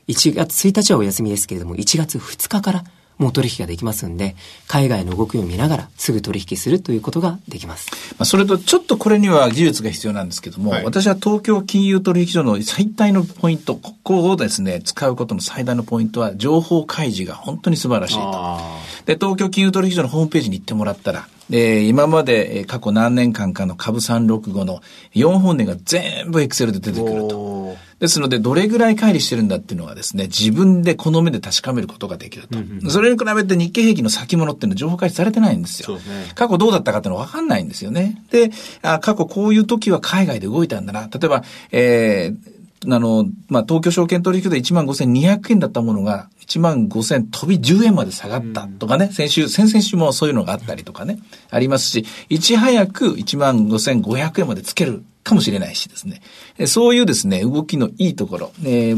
[0.09, 2.85] 1月1日はお休みですけれども、1月2日から
[3.19, 4.37] もう取引ができますんで、
[4.69, 7.91] 海外の動きを見ながらすぐ取引するということができます。
[8.13, 18.59] まあ、それとちょっとこれには技術が必要なんですけども、はい、私は東京金融取引所の最大のポイント、ここをですね、使うことの最大のポイントは、情報開示が本当に素晴らしいと。
[19.07, 24.81] で、東京金融取引所のホームページに行ってもらったら、で、今まで過去何年間かの株365の
[25.15, 27.77] 4本年が全部エクセルで出てくると。
[27.99, 32.59] ですので、どれぐらい乖離してるんだっていうのはですね、自分でこの目で確かめることができると。
[32.59, 35.99] うんうん、それに比べて日経平均の先物っていうのは情報開示されてないんですよ。
[36.35, 38.23] 過去どうだったかっていうのは分かんないんですよね。
[38.31, 38.51] で、
[38.83, 41.09] あ過去こういう時は海外で動いたんだな。
[41.11, 42.57] 例えば、えー、
[42.95, 51.19] あの、まあ、東京証券取引所で1万5200円だったものが、1万5000飛び10円まで下がったとかね、先週、先々週もそういうのがあったりとかね、
[51.51, 56.23] ありますし、いち早く1万5500円までつけるかもしれないしですね。
[56.69, 58.97] そういうですね、動きのいいところ、えー、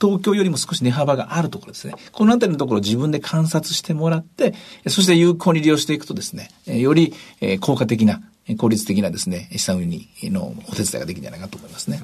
[0.00, 1.94] 東京よりも少し値幅があるところですね。
[2.12, 4.54] このあたりのところを自分で観察してもらって、
[4.88, 7.12] そして有効に利用していくとですね、より
[7.60, 8.22] 効果的な、
[8.56, 9.90] 効率的なですね、資産運
[10.22, 12.00] 用のお手伝いができるんじゃないかと思いますね。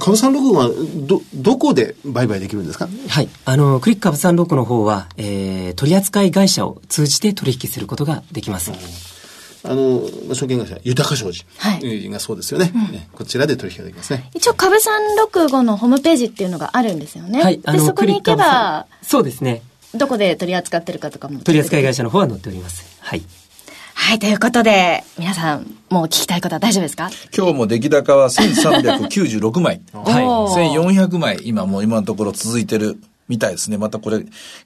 [0.00, 0.68] 株三六は
[1.06, 2.88] ど、どこで売買できるんですか？
[3.08, 3.28] はい。
[3.44, 8.72] あの、クリック株三六の方は、えー、取扱会社を通じて取引することができます。
[9.68, 11.44] あの、証券会社、豊か商事。
[11.58, 12.08] はい。
[12.10, 12.72] がそうですよね。
[12.74, 14.30] うん、こちらで取引ができますね。
[14.34, 17.42] 一応、株三六五のホームページっていうのがあるんですよね。
[17.42, 17.58] はい。
[17.60, 19.62] で、そこに行けば、そうですね。
[19.94, 21.40] どこで取り扱ってるかとかも。
[21.40, 22.84] 取扱会社の方は載っております。
[23.00, 23.22] はい。
[23.98, 27.10] はい、ということで、皆さん、もう聞きたいことは大丈夫ですか？
[27.36, 29.80] 今日も出来高は1396枚。
[29.92, 30.24] はい。
[30.70, 33.78] 1400枚、今もう今のところ続いてるみたいですね。
[33.78, 34.24] またこれ、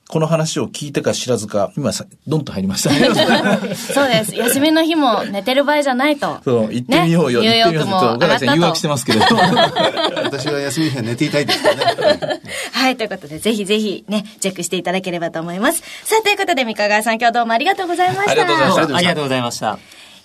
[0.09, 3.09] この話を聞いてか知らずか、今さ、ドンと入りましたね。
[3.75, 4.35] そうです。
[4.35, 6.39] 休みの日も寝てる場合じゃないと。
[6.45, 7.41] そう、行ってみようよ。
[7.41, 8.55] ね、ニューヨークも上がったと。
[8.55, 9.25] 誘惑してますけれど。
[10.25, 11.71] 私は休みの日は寝ていたいですね。
[12.73, 15.83] はい、ということで、ぜひぜひね、チェックしていただければと思います。
[16.05, 18.31] さあ、ということで、三河川さん、今日どうもありがとうございました。
[18.33, 18.97] ありがとうございました。
[18.97, 19.79] ありがとうございました。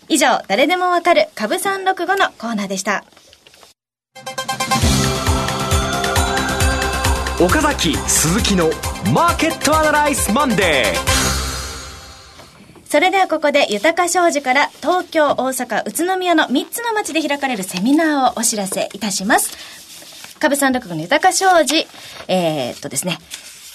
[0.08, 3.04] 以上、誰でもわかる株365のコーナーでした。
[7.38, 8.70] 岡崎鈴木の
[9.14, 10.94] マーケットアナライズマンデー
[12.86, 20.38] それではここで豊か商事から東京、大阪、宇都宮の3つの町で開かれるセミナーをお知らせいたします。
[20.40, 21.86] 株三六の豊か商事、
[22.30, 23.18] えー、っとですね、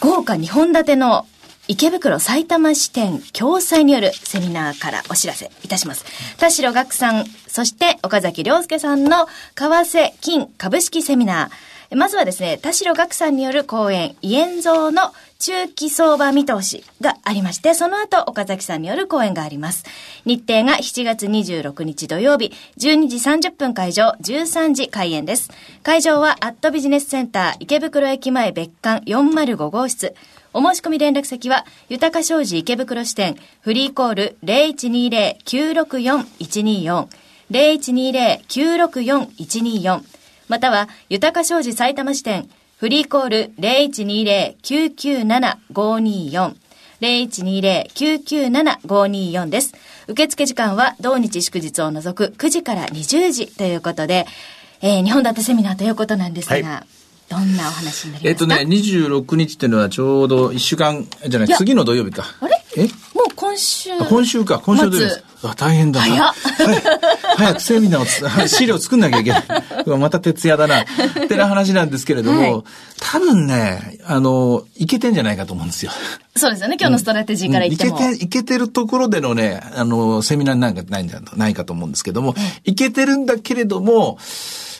[0.01, 1.27] 豪華2本立ての
[1.69, 6.07] 池袋埼玉支店共催によるセミナーからお知らせいたします。
[6.39, 11.80] 田代岳さん、そして岡崎良介さんの為替金株式セミナー。
[11.97, 19.85] まずはですね、田代岳さんによる講演、イエンゾーの中期相場見通しがありまして、その後、岡崎さんによる講演があります。
[20.25, 23.17] 日程が7月26日土曜日、12時
[23.49, 25.51] 30分会場、13時開演です。
[25.83, 30.15] 会場は、アットビジネスセンター池袋駅前別館405号室。
[30.53, 37.09] お申し込み連絡先は、豊か商事池袋支店、フリーコール0120-964-124、
[37.51, 40.20] 0120-964-124、
[40.51, 46.55] または、豊か商事埼玉支店、フリーコール0120-997-524、
[47.01, 49.73] 0120-997-524です。
[50.09, 54.27] 受付時間は同日祝日を除く9時から20時ということで、
[54.83, 56.65] えー、日本立てセミナーということなんですが、はい
[57.31, 58.31] どんなお話になりますか？
[58.31, 62.25] えっとね、26日っていうのはちょうど1週間じゃない、次の土曜日か。
[62.41, 62.60] あれ？
[62.77, 62.83] え？
[63.15, 63.91] もう今週。
[64.09, 65.25] 今週か、今週です。
[65.43, 66.33] あ、大変だな。
[66.33, 66.35] 早
[67.37, 69.43] 早くセミナーを資料作んなきゃいけない。
[69.99, 70.83] また徹夜だな。
[70.83, 70.85] っ
[71.29, 72.63] てな話なんですけれども、はい、
[73.01, 75.93] 多分ね、あの、いけてんじゃないかと思うんですよ。
[76.37, 77.97] そうですよね、今日のストラテジーから言っても。
[77.97, 84.19] うん、いけて、いけてるところでのね、あの、セミナーなんかないんじゃないかと思うんですけども、いけてるんだけれども、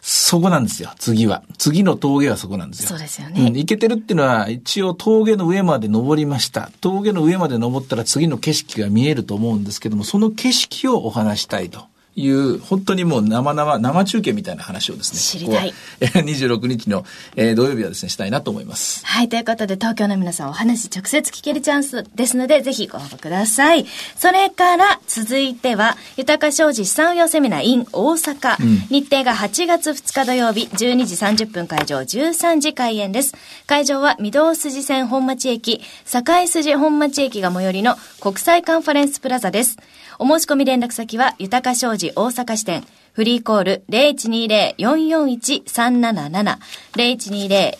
[0.03, 1.43] そこなんですよ、次は。
[1.59, 2.89] 次の峠はそこなんですよ。
[2.89, 3.49] そうですよね。
[3.49, 6.71] うん、行けてるっていうのは、一応峠の上まで登りました。
[6.81, 11.90] 峠の上まで登ったら次の景色が見えると思うんですけども、その景色をお話したいと。
[12.17, 15.19] いう、本当にもう生々、生中継みたいな話をですね。
[15.21, 15.73] 知りたい。
[16.01, 17.05] 26日の、
[17.37, 19.05] えー、土曜日はですね、したいなと思います。
[19.07, 23.87] はい、ということで東京の皆さんお話直接聞けるチャンスですので、ぜひご応募ください。
[24.17, 28.57] それから続いては、豊か商事資産運用セミナー in 大阪。
[28.61, 33.35] うん、日程が8月2日土曜日、12時30分会場、13時開演です。
[33.67, 39.79] 会場は御堂筋線本町駅、堺筋本町駅が最寄りの国際カンファレンスプラザです。
[40.23, 46.59] お申し込み連絡先は、豊か商事大阪支店、フリーコール0120-441-377、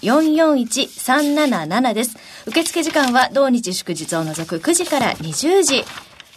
[0.01, 2.17] 0120-441-377です。
[2.47, 5.85] 受付時間は同日祝日を除く9時から20時。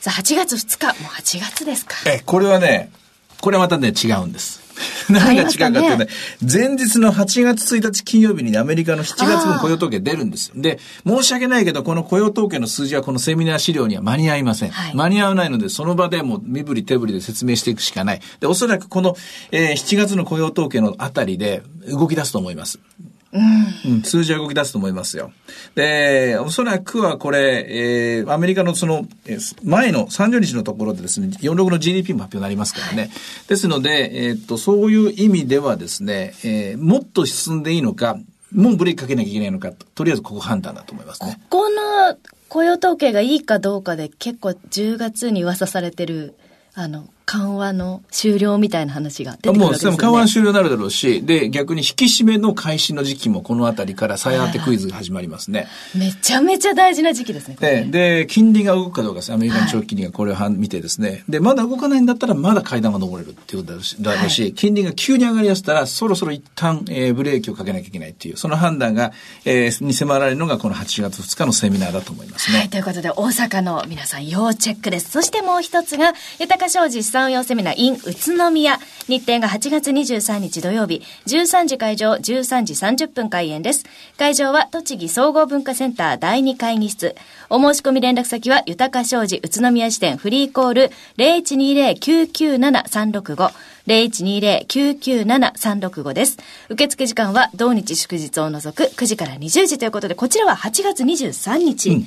[0.01, 1.95] さあ、8月2日、もう8月ですか。
[2.05, 2.91] え、これはね、
[3.39, 4.61] これはまたね、違うんです。
[5.09, 6.07] 何が違うかっていうとね、
[6.41, 10.55] 前日の8月1日金曜日にアメリカの7月分雇用統計出るんですよ。
[10.57, 14.71] で、申し訳ないけど、この雇用統計の数字はこのセミナー資料には間に合いません。
[14.71, 18.21] はい、間に合わないので、その場でもう身振り手振りで説明していくしかない。
[18.39, 19.15] で、おそらくこの、
[19.51, 22.79] えー、7月の雇用統計のあたりで動き出すと思います。
[23.33, 25.31] うん、数字は動き出すと思いますよ。
[25.73, 29.07] で、おそらくはこれ、えー、アメリカのその、
[29.63, 33.09] 前の30日のところでですね、46の GDP も発表になりますからね。
[33.47, 38.17] ですので、えー、っと、そういう意味ではですね、えー、もっと進んでいいのか、
[38.51, 41.41] もうブレーキかけなきゃいけないのか、とりあえずここ判断だと思いますね。
[41.49, 42.15] この
[42.49, 46.35] 雇用統計がいいかどうかで結構10月に噂されてる、
[46.75, 55.67] あの、緩和の終了みたいな話が出てくるわけですよ、ね、もう、緩和終了になるだろうし、で、逆に引き締めの開始の時期もこのあたりから再当てクイズが始まりますね。
[55.95, 57.57] めちゃめちゃ大事な時期ですね。
[57.59, 59.33] で、で、金利が動くかどうかです。
[59.33, 69.11] アメリカの長期金利がこれを見てですね、はい、で、まだ動かないんだったらまだ階段が登れるっていうことだろうし、はい、金利が急に上がりだしたら、そろそろ一旦、えー、ブレーキをかけなきゃいけないっていう、その判断が、
[69.45, 72.59] えー、に迫られるのがこの8月2日のセミナーだと思いますね。
[72.59, 75.09] はい、ということで、大阪の皆さん要チェックです。
[75.09, 78.79] そしてもう一つが、豊か商事資産運用セミナー in 宇都宮。
[79.07, 83.83] 日程が8月23日土曜日、13時会場、13時30分開演です。
[84.17, 87.17] 会場は栃木総合文化センター第2会議室。
[87.49, 93.51] お申し込み連絡先は、豊か商事宇都宮支店フリーコール0120-997-365。
[93.87, 96.37] 0120-997-365です。
[96.69, 101.89] 受付時間は同日祝日を除く9時から20時ということで、こちらは8月23日。
[101.89, 102.05] うん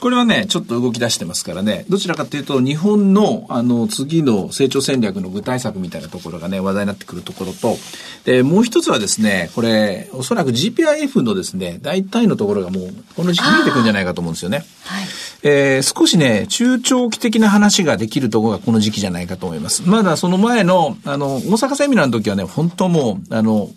[0.00, 7.76] これはね、ちょっと動き出してますからね、どちらかというと、日本の、あの、次の成長戦略の具体策みたいなところがね、話題になってくるところと、
[8.24, 14.58] で、もう一つはですね、これ、おそらく GPIF のですね、大体のところがもう、この時期見えてくるんじゃないかと思うんですよね。
[14.84, 15.06] はい。
[15.42, 19.82] えー、少しね、中長期的な話ができるところがこの時期じゃないかと思います。
[19.86, 23.70] まだその前の、あの、大阪セミナーの時はね、本当もう、あの、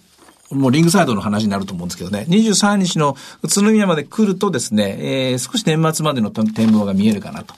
[0.52, 4.98] もうリングサイドの話になると思うんですけどね、23日の宇都宮まで来るとですね、
[5.32, 7.54] えー、少し年末までの展望が見えるかなと。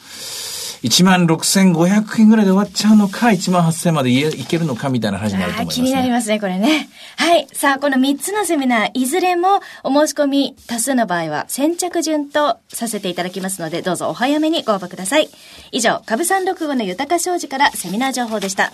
[0.84, 6.90] 16,500円ぐらいで終わっちゃうのか、18,000までいけるのかみたいな話になると思います、ね、気になりますね、これね。
[7.18, 7.48] はい。
[7.54, 15.30] さあ、この3つのセミナー、いずれもお申し込み多数の場合は先着順とさせていただきますので、どうぞお早めにご応募ください。
[15.72, 18.72] 以上、株三六五の豊か商事からセミナー情報でした。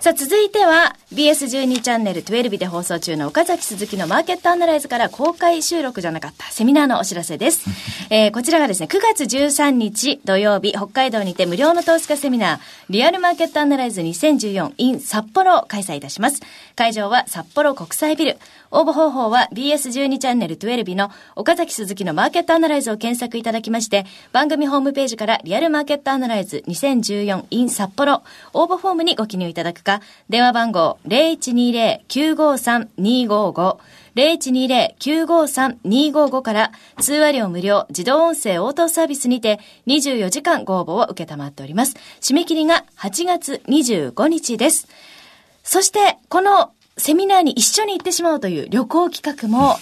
[0.00, 7.64] さあ、続いては BS12 チャンネル12で放送中の岡崎鈴木のマーケットアナライズから公開収録じゃなかったセミナーのお知らせです。
[8.10, 16.42] えー、こちらがですね、9月13日土曜日、北海道にて無料の投資家セミナー、リアルマーケットアナライズ2014 in 札幌を開催いたします。
[16.76, 18.36] 会場は札幌国際ビル。
[18.74, 33.76] 応募方法は BS12 チャンネル12の岡崎鈴木のマーケットアナライズを検索いただきまして、番組ホームページからリアルマーケットアナライズ2014 in 札幌応募フォームにご記入いただくか、電話番号0120-953-255
[34.16, 41.94] 0120-953-255から通話料無料自動音声応答サービスにて24時間ご応募を受けたまっております。
[42.20, 44.88] 締め切りが8月25日です。
[45.62, 49.76] そして、このセミナーに一緒に行ってしまうという旅行企画も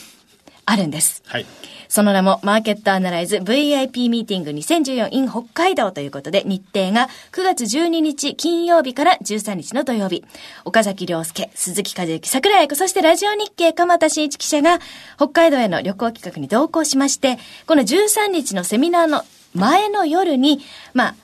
[0.64, 1.22] あるんです。
[1.26, 1.46] はい。
[1.88, 10.24] その名もマーケットアナライズ VIP ミーティング 2014in 北海道ということで日程が9月12日金曜日から13日の土曜日。
[10.64, 14.78] 岡崎良介、鈴木和之、桜井子、そしてラジオ日経鎌田新一記者が
[15.16, 19.22] 北海道への旅行企画に同行しまして、この13日のセミナーの
[19.54, 20.60] 前の夜に、
[20.94, 21.14] まあ、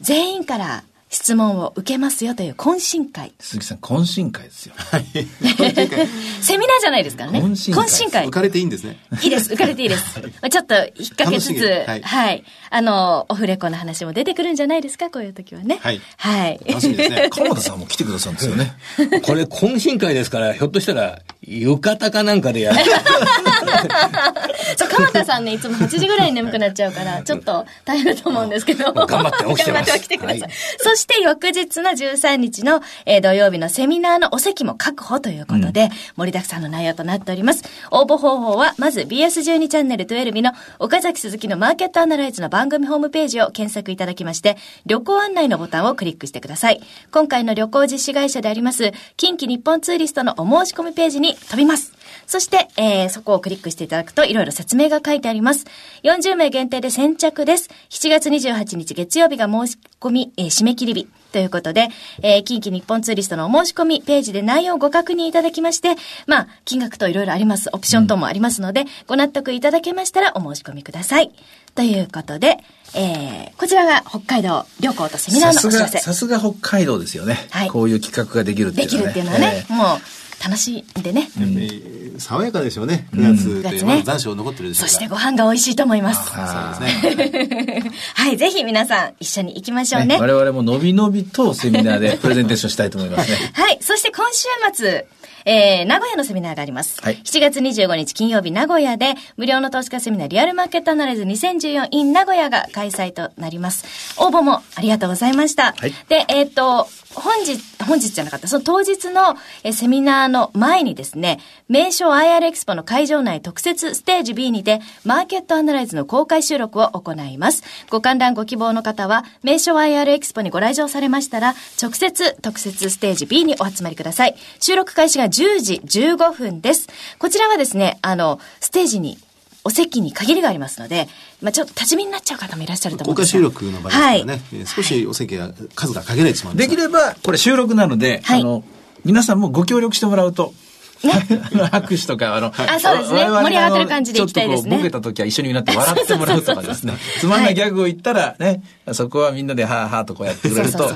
[0.00, 3.32] 全員から質問を受けますよという懇親会。
[3.38, 4.74] 鈴木さん、懇親会ですよ。
[4.76, 5.04] はい。
[5.04, 7.38] セミナーじゃないですからね。
[7.38, 7.84] 懇親会。
[7.84, 8.26] 懇親会。
[8.26, 8.98] 浮かれていいんですね。
[9.22, 9.52] いいです。
[9.52, 10.20] 浮かれていいです。
[10.20, 12.44] ちょっと引っ掛けつつ、はい、はい。
[12.68, 15.78] あの、オフレコの話も出てくるんじゃないですか、こういう時はね。
[15.80, 16.00] はい。
[16.16, 16.60] はい。
[16.66, 17.28] 楽しみですね。
[17.30, 18.74] 鎌田さんも来てくださるんですよね。
[19.22, 22.78] これ、懇親会ですから、ひょっとしたら、浴衣かなんかでやる。
[24.76, 28.92] そう、鎌田さんね、いつも8時ぐらいに眠くなっちゃうから、ちょっと大変だと思うんですけど。
[28.92, 29.86] 頑張って起きてます。
[29.86, 30.40] 頑張って起きてください。
[30.40, 37.64] はい、そして翌日の13日の、えー、土曜日のセミナーのお席も確保ということで、うん、盛りだくさんの内容となっております。
[37.90, 46.80] 応募方法は、まず BS12 チャンネル12の岡崎鈴木のマーケットアナライズの番組ホームページを検索いただきまして、旅行案内のボタンをクリックしてください。
[47.10, 51.92] 今回の旅行実施会社であります、近畿日本ツーリストのお申し込みページに飛びます。
[52.26, 55.66] そして、えー、そこをクリックしていただくといろいろ説明が書いてあります。
[56.02, 57.70] 40名限定で先着です。
[57.90, 61.08] 7月28日月曜日が申し込み、えー、締め切り日。
[61.34, 61.88] ということで、
[62.22, 65.96] えー、近畿日本ツーリストのお申し込みページで内容をご確認いただきまして、
[66.28, 67.70] まあ、金額といろいろあります。
[67.72, 71.32] オプション等もありますので、うん、ご納得いただけましたらお申し込みください。
[71.74, 72.58] ということで、
[72.94, 75.98] えー、こちらが北海道旅行とセミナーのお知らせ。
[75.98, 77.48] さすが北海道ですよね。
[77.50, 77.68] はい。
[77.68, 79.10] こういう企画ができるっていうのはね。
[79.10, 79.98] できるっていうのはね、えー、もう、
[80.44, 81.30] 楽しんでね。
[81.38, 83.08] うん、爽やかでしょうね。
[83.12, 86.30] 9月って、まだ残暑残ってるでしょうそしてご飯が美味しいと思います。
[86.30, 87.90] そうですね。
[88.14, 90.18] はい、ぜひ皆さん一緒に行きましょうね。
[90.20, 93.36] 我々ものびのびとセミナーで プレゼンテーションしたいと思いますね。
[93.54, 95.06] はい、そして今週末、
[95.46, 97.00] えー、名古屋のセミナーがあります。
[97.02, 104.14] はい、7月25日金曜日名古屋で、無料の投資家セミナーリアルマーケットアナライズ 2014in 名古屋が開催となります。
[104.18, 105.74] 応募もありがとうございました。
[105.78, 117.62] はい、で、えっ、ー、と、本日、本日じゃなかった、その当日のえセミナーの前にですね、名称 IR エクスポの会場内特設ステージ B にて、マーケットアナライズの公開収録を行います。
[117.90, 124.36] ご観覧ご希望の方は、名称 IR エクスポにご来場されましたら、直接特設ステージ B にお集まりください。
[124.60, 126.88] 収録開始が10時15分です。
[127.18, 129.18] こちらはですね、あの、ステージに
[129.64, 131.08] お席に限りがありますので、
[131.44, 138.64] まあ、ちょっと立ち見になっちゃう方もいらっしゃると思うんです公開収録の場ですからね、はい、少しお席が数が限られてしまうんですできればこれ収録なので、はい、あの
[139.04, 140.54] 皆さんもご協力してもらうと。
[141.02, 141.10] ね、
[141.70, 143.26] 拍手とか、あの、あ、そうですね。
[143.28, 144.78] 盛り上がってる感じでいきたいですね。
[144.78, 146.94] ボケた時は一緒になって笑ってもらうとかですね。
[147.20, 150.90] つまんないギャグを言ったらね、そこはみんなではーはーとこうやってくれると、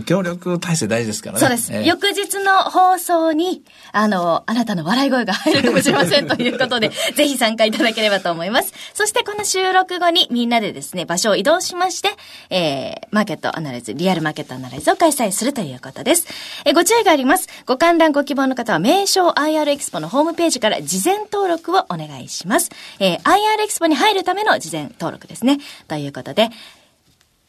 [0.00, 1.40] 協力体制大事ですからね。
[1.40, 1.72] そうです。
[1.72, 8.72] えー、翌日の放送に、あの、あなたの笑い声が入るかもしれませんということで、 ぜひ参加いただければと思います。
[8.94, 12.10] そしてこの収録後にみんなでですね、場所を移動しまして、
[12.50, 16.26] えー、マーケットアナライズ、リアルマーケットアナライズを開催するということです。
[16.64, 17.48] えー、ご注意があります。
[17.66, 22.70] ご観覧ご希望の方は、名称 IR エキスポのホームページから事前登録をお願いします。
[23.00, 25.58] えー、IR エキスポに入るための事前登録ですね。
[25.88, 26.50] ということで、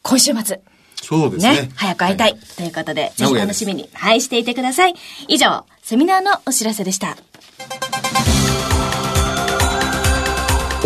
[0.02, 0.60] 今週末、
[1.04, 1.62] そうですね。
[1.62, 2.32] ね早く会いたい。
[2.32, 4.94] はい、ということで、ぜひ楽しみに、はい、していてください。
[5.28, 7.16] 以上、セミナーのお知らせでした。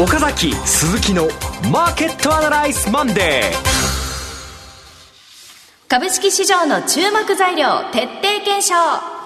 [0.01, 1.25] 岡崎鈴木の
[1.73, 3.79] マーケットアナライズマンデー
[5.89, 9.18] 株式市場の注目材料徹底検証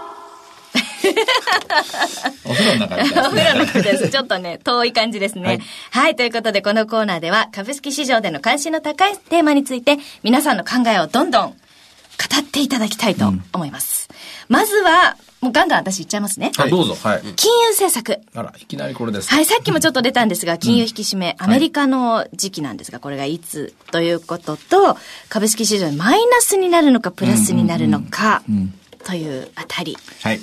[2.45, 4.09] お風呂の中で、ね、 お風呂の中です。
[4.09, 5.61] ちょっとね、遠い感じですね、はい。
[5.91, 6.17] はい。
[6.17, 11.55] ということで、このコーナーでは、株式市場での関心の高いテーマについて、皆さんの考えをどんどん語
[12.39, 14.09] っていただきたいと思います。
[14.11, 16.53] うん、まずは、もうガンガン私言っちゃいますね。
[16.57, 16.95] はい、どうぞ。
[16.95, 17.23] はい。
[17.35, 18.21] 金融政策。
[18.35, 19.29] あら、いきなりこれです。
[19.29, 24.97] はい、さっきもちょっと出たんですが、金融引き締め、うん、アメリカの時期なんですが、これがいつということと、
[25.29, 28.43] 株式市場マイナスになるのか、プラスになるのか。
[28.49, 28.75] うんうんうん
[29.05, 29.97] というあたり。
[30.23, 30.41] はい。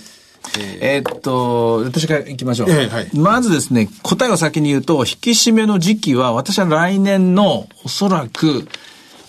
[0.82, 2.70] えー、っと、私から行きましょう。
[2.70, 8.68] えーはい、まずですね、答えを先に言うと、引き締めの時期は、私は来年のおそらく、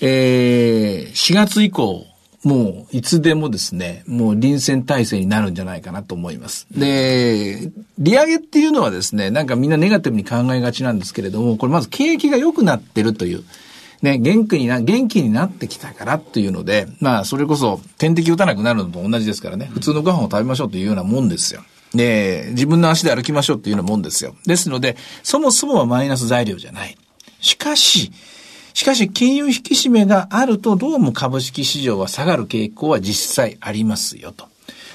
[0.01, 2.07] えー、4月以降、
[2.43, 6.67] もういつでもですね、もう臨戦態勢になるんじゃないかなと思います。
[6.73, 13.45] で、利上げっていうのはですね、なんかみんなネガティブに考えがちなんですけれども、これまず景気が良くなってるという、
[14.03, 21.63] ね、元気にな、元気になってきたからっていうので、まあ、それこそ点滴打たなくなるのと同じですからね、普通のご飯を食べましょうというようなもんですよ。
[21.95, 24.35] で、自分の足で歩きましょうっていうようなもんですよ。
[24.47, 26.97] ですので、そもそもはマイナス材料じゃない。
[27.41, 28.13] しかし、
[28.73, 34.49] しかし、金融引き締めがあると、どうも株式市場は下がる傾向は実際ありますよと。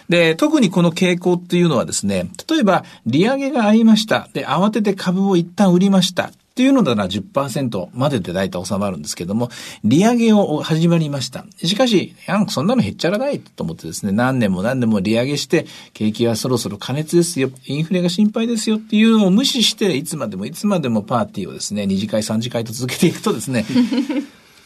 [0.09, 4.29] で、特にこの傾向っていうのはですね、例えば、利上げがありました。
[4.33, 6.31] で、慌てて株を一旦売りました。
[6.55, 9.49] っていうのなら10%までで大体収まるんですけども、
[9.83, 11.45] 利上げを始まりました。
[11.57, 12.15] しかし、
[12.47, 23.65] そんなの減っちゃらないと思ってですね、何年も何年も利上げして、景気はそろそろ過熱ですよ、インフレが心配ですよっていうのを無視して、いつまでもいつまでもパーティーをですね、2次会3次会と続けていくとですね、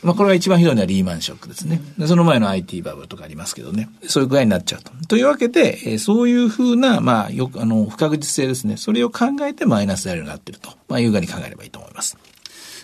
[0.01, 1.81] まあ、これが一番ひどいのはリーマンショックですね。
[1.97, 3.89] でその前の IT バブルとかありますけどね。
[4.07, 4.91] そういう具合になっちゃうと。
[5.07, 8.77] というわけで、えー、そういうふうな、まあ、よく、あの、不確実性ですね。
[8.77, 10.69] それを考えてマイナス材料になっていると。
[10.87, 12.17] まあ、いう具合に考えればいいと思います。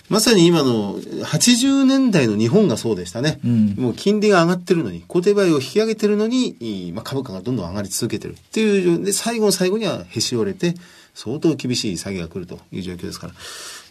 [0.10, 3.40] まさに今の80年代の日本がそうでしたね。
[3.44, 10.76] うん、もう金利が上がってるのに、固定売を引き上げてるのに、まあ、株価がどんどん上がり続けてるっていう、で、最後の最後にはへし折れて、
[11.16, 13.34] 相当厳しい下げが来るという状況ですから。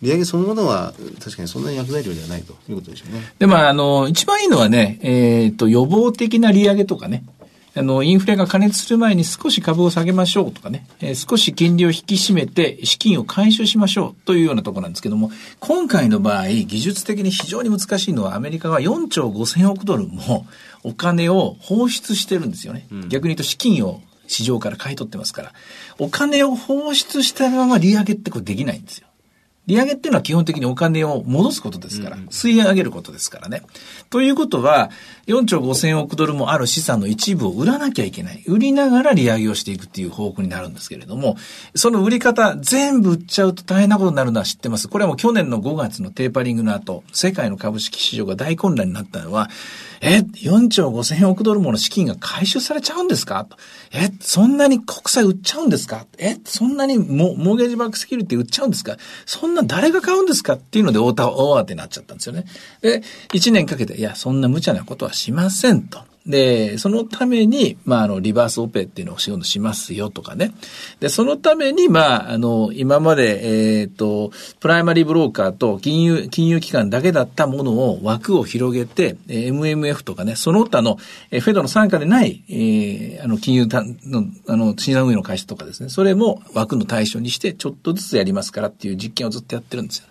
[0.05, 3.33] 利上げそのものは確かにそんなに薬材料ではないということでしょうね。
[3.39, 7.25] で、まあ、あの、一番いいのはね、えっ、ー、と、予防的な利上げとかね、
[7.75, 20.47] あの、インフレが加熱する前に少し株を下げましょうとかね、えー、少し金利を引き締めて資金を回収しましょうというようなところなんですけども、今回の場合、技術的に非常に難しいのはアメリカは4兆5千億ドルも
[20.83, 22.87] お金を放出してるんですよね。
[22.93, 25.53] うん、逆に言うと資金を市場から買い取ってますから、
[25.99, 29.09] お金を放出したまま利上げってこれできないんですよ。
[29.67, 33.63] 利上げっていうのは基本的にお金を戻すことですから、吸い上げることですからね。
[34.11, 34.91] ということは、
[35.27, 38.43] 4兆5千億ドルもある資産の一部を売らなきゃいけない。
[38.47, 41.37] 売りながら利上げをしていくっていう方向になるんですけれども、
[41.75, 44.89] その売り方全部売っちゃうと大変なことになるのは知ってます。
[44.89, 49.49] これはもう去年の5月のテーパリングの後、世界の株式市場が大混乱になったのは、
[50.07, 53.47] え、4兆5千億ドルもの資金が回収されちゃうんですか？
[53.91, 56.05] え、そんなに国債売っちゃうんですか？
[56.19, 58.99] え、そんなにモモーゲージバックセキュリティ売っちゃうんですか？
[59.25, 60.55] そんな誰が買うんですか？
[60.55, 62.45] っていうので大慌てになっちゃったんですよね。
[62.83, 63.03] で、
[63.33, 66.01] 1年かけて、いや、そんな無茶なことはしませんと。
[66.27, 70.53] で、そのために、まあ、あの、リバースオペっていうのを仕事しますよとかね。
[70.99, 80.97] で、そのために、まあ、あの、今まで、えっ、ー、と、プライマリーブローカーと金融、金融機関だけだったものを枠を広げて、MMF とかね、その他の、
[81.31, 90.07] えフェドの参加でない、えー、あの、金融の、あの、信頼運営の会社とかですね、それも枠の対象にして、ちょっとずつやりますからっていう実験をずっとやってるんですよ。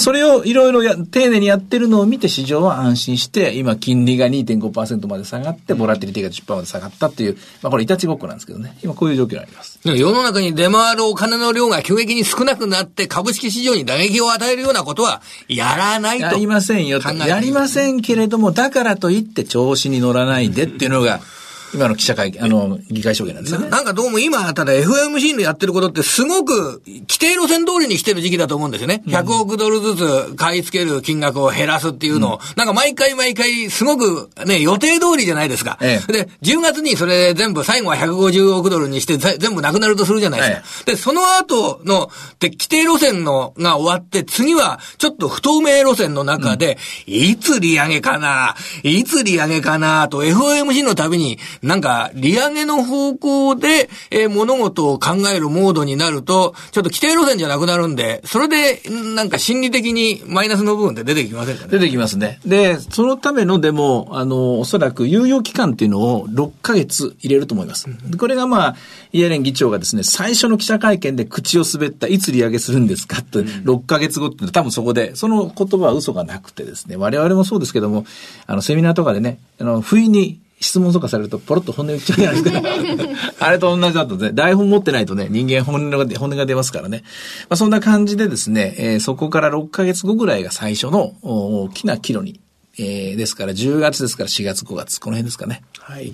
[0.00, 8.76] それをいろいろや、丁寧にやってるのを見て市場は安心して、今金利が2.5%まで下がって、ボラティリティが10%まで下がったっていう、まあこれいたちごっこなんですけどね。
[8.82, 9.78] 今こういう状況にあります。
[9.84, 16.24] 世の中に出回るお金の量が急激に少なくなって株式市場に打撃を与えるようなことはやらないと。
[16.24, 17.12] やりませんよと。
[17.14, 21.20] やりませんけれども、だからといって調子に乗らないでっていうのが、
[21.74, 23.68] 今の記者会見、あの、議会証言なんですよね。
[23.68, 29.02] なんかどうも今、ただ FMC のやってることってすごく規定路線通りに来てる時期だと思うんですよね。
[29.06, 35.78] 100億ドルずつ買い付ける金額を減らすっていうのを、うん、なんか毎回毎回すごくね、予定通りじゃないですか。
[35.80, 40.62] ええ、で、10月にそれ全部最後は150億ドルにして全部なくなるとするじゃないですか。
[40.86, 42.10] え、で、その後の、
[42.40, 58.82] で、規定路線のが終わって、次はちょっと不透明路線の中で、うん、いつ利上げかないつ利上げかなと FOMC のたびになんか、利上げの方向で、えー、物事を考えるモードになると、ちょっと規定路線じゃなくなるんで、それで、
[59.14, 61.70] なんか心理的にマイナスの部分って出てきませんかね？
[61.70, 62.40] 出てきますね。
[62.44, 67.86] で、そのためのでも、あの、おそらく猶予期間っていうのを6ヶ月入れると思います。
[68.16, 68.76] これがまあ、
[69.12, 78.04] イエレン議長がですね、最初の記者会見で口を滑った、いつ利上げするんですかって、6ヶ月後って多分そこで、その言葉は嘘がなくてですね、我々もそうですけども、
[78.46, 82.98] あの、セミナーとかでね、あの、不意に質問とかされるとポロッと本音言っちゃうじゃないです
[83.36, 83.36] か。
[83.46, 87.04] あれと同じだとね、台本持ってないとね、人間本音が本音が出ますからね。
[87.48, 92.40] まあ、そんな感じでですね、えー、そこから6ヶ月後ぐらいが最初の大きな岐路に、
[92.78, 95.62] えー、ですから10月ですから4月5月、この辺ですかね。
[95.78, 96.12] はい。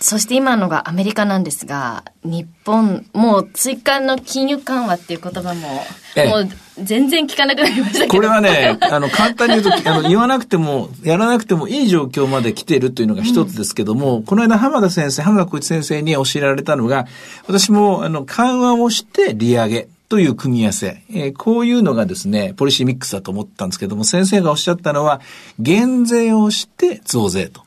[0.00, 5.68] そして今のがアメリカなんですが、日本、もう追加の金融緩和っていう言葉も、
[6.26, 6.48] もう
[6.82, 8.08] 全然聞かなくなりました。
[8.08, 17.06] これはね、 あの、簡単に言うと、あの、言わなくても、やらなくてもいい状況まで来ているというのが一つですけども、うん、この間浜田先生、浜田浩一先生に教えられたのが、
[17.46, 19.88] 私も、あの、緩和をして利上げ。
[20.08, 25.20] という組み合わせ、えー、こういうのがですね、ポリシーミックスだと思ったんですけども、先生がおっしゃったのは、
[25.60, 27.62] 減税をして増税と。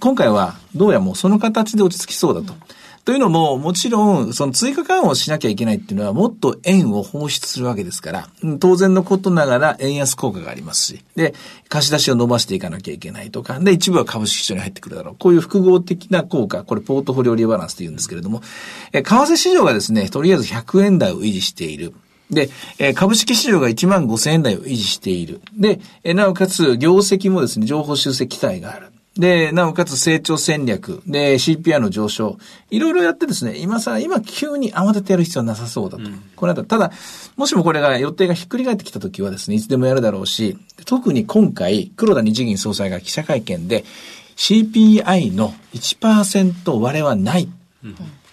[0.00, 2.54] 今回はどうやもうその形で落ち着きそうだと。
[3.08, 8.28] というのも、もちろん、その追加緩和をしなきゃいけないっていうのは、もっと円を放出するわけですから、
[8.60, 11.32] 当然のことながら円安効果がありますし、で、
[11.70, 15.16] 貸し出しを伸ばしていかなきゃいけないとか、で、一部は株式市場に入ってくるだろう。
[15.18, 18.42] こういう複合的な効果、これポートフォリオリバランスと言うんですけれども、
[18.92, 21.94] え、為替市場がですね、とりあえず100円台を維持している。
[22.30, 25.40] で、え、株式市場が1万5千円台を維持している。
[25.56, 28.88] で、え、なおかつ、業績もですね、情報修正期待がある。
[29.18, 32.38] で、なおかつ成長戦略、で、CPI の上昇、
[32.70, 36.04] いろいろやってですね、今さ、今急に慌ててやる必要はなさそうだと。
[36.04, 36.92] うん、これだただ、
[37.36, 43.84] もしもこれが予定がひっくり返ってきたときはですね、いつでもやるだろうし、特に今回、黒田日銀総裁が記者会見で、
[44.36, 47.48] CPI の1%割れはない、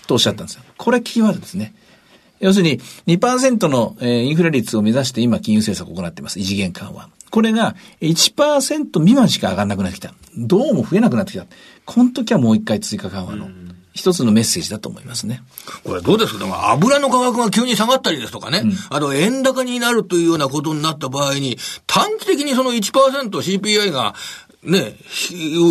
[0.05, 0.63] とおっしゃったんですよ。
[0.77, 1.73] これキーワードですね。
[2.39, 6.39] 要するに2%のインフレ率を目指して今金融政策を行っています。
[6.39, 7.09] 異次元緩和。
[7.36, 10.13] これが1%未満しか上がらなくなってきた。
[10.38, 11.45] どうも増えなくなってきた。
[11.83, 13.49] この時はもう一回追加緩和の。
[13.91, 15.41] 一つのメッセージだと思いますね。
[15.83, 16.39] これどうです？
[16.39, 21.57] か油の価格が急に下がったりですとかね、うん、あと円高になるというようなことになった場合に、
[21.88, 24.15] 短期的にその 1%CPI が
[24.66, 24.95] ね、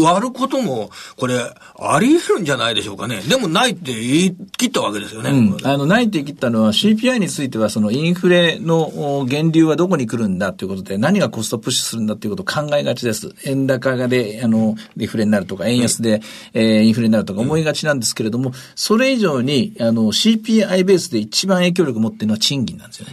[0.02, 1.38] 割ることも、これ、
[1.78, 3.20] あり得るんじゃないでしょうかね。
[3.20, 5.30] でもないって言い切ったわけですよね。
[5.30, 13.34] うん、あの、ないって言い切ったのは CPI については、そのインフレの源流はどこに来るんだということで、何がコストプッシュするんだということを考えがちです。
[13.44, 16.22] 円高がで、あの、デフレになるとか、円安で、
[16.52, 23.12] えー、インフレになるとか思いがちなんですけれども、それ以上に、あの、CPI ベースで一番影響力を持っているのは賃金なんですよね。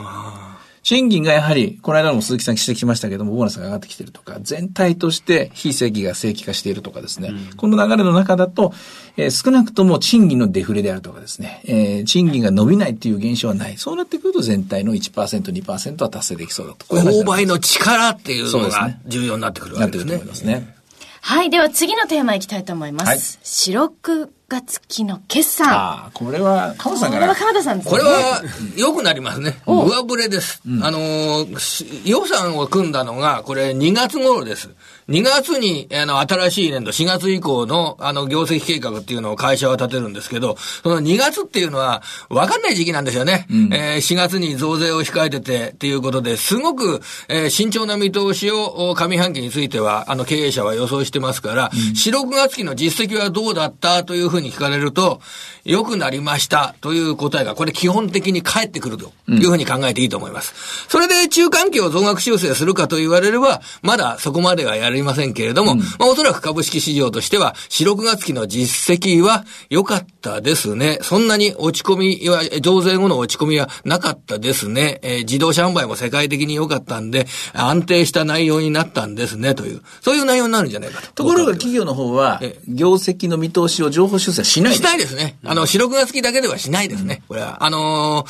[0.84, 8.74] 賃金がやはり、この間も鈴木さん指摘しましたけども、ボーナスが上がってきているとか、全体として非正規が正規化しているとかですね、うん、この流れの中だと、
[9.16, 13.78] えー、少なくとも賃金のデフレであるとかですね、えー、賃金が伸びないっていう現象はない。
[13.78, 16.86] そうなってくると全体の1%、2%は達成できそうだと。
[16.88, 20.12] 購買の力っていうのが重要になってくるわけですね。
[20.14, 20.81] なってくると思いますね。
[21.24, 23.08] はい、では次のテーマいきたいと思います。
[23.08, 25.70] はい、白く月期の決算。
[25.70, 27.22] ああ、これは、鎌田さんから。
[27.22, 27.92] これは鎌田さんですね。
[27.92, 28.42] これは、
[28.76, 29.62] 良くなりますね。
[29.66, 30.62] 上振れです。
[30.68, 34.70] うん、あのー、予算を組んだのが、これ2月頃です。
[35.12, 43.46] 2月に、あの、新しい年度、4月以降の、あの、業績計画っていうのを会社は立てるんですけど、その2月っていうのは、わかんない時期なんですよね。
[43.52, 55.20] うん、えー、4月に増税を控えててっていうことで、すごく、えー、慎重な見通しを、上半期については、あの、経営者は予想してますから、うん、4、6月期の実績はどうだったというふうに聞かれると、
[55.66, 60.54] 良くなりましたという答えが、これ基本的に返ってくるというふうに考えていいと思います。
[60.86, 71.00] うん、それで中間期を増額修正するかと言われれば、まだそこまではやりませんけれども、うん、まあおそらく株式市場としては、4、6月期の実績は良かったですね。
[71.02, 75.00] そんなに落ち込みは、増税後の落ち込みはなかったですね。
[75.04, 81.12] えー、自動車販売も世界的に良かったんで、安定した内容になったんですね、という、そういう内容になるんじゃないかと。
[81.14, 85.38] ところが企業の方は、業績の見通しを情報修正しないしないですね。
[85.44, 87.24] あの、四六月期だけではしないですね。
[87.28, 87.64] これは。
[87.64, 88.26] あの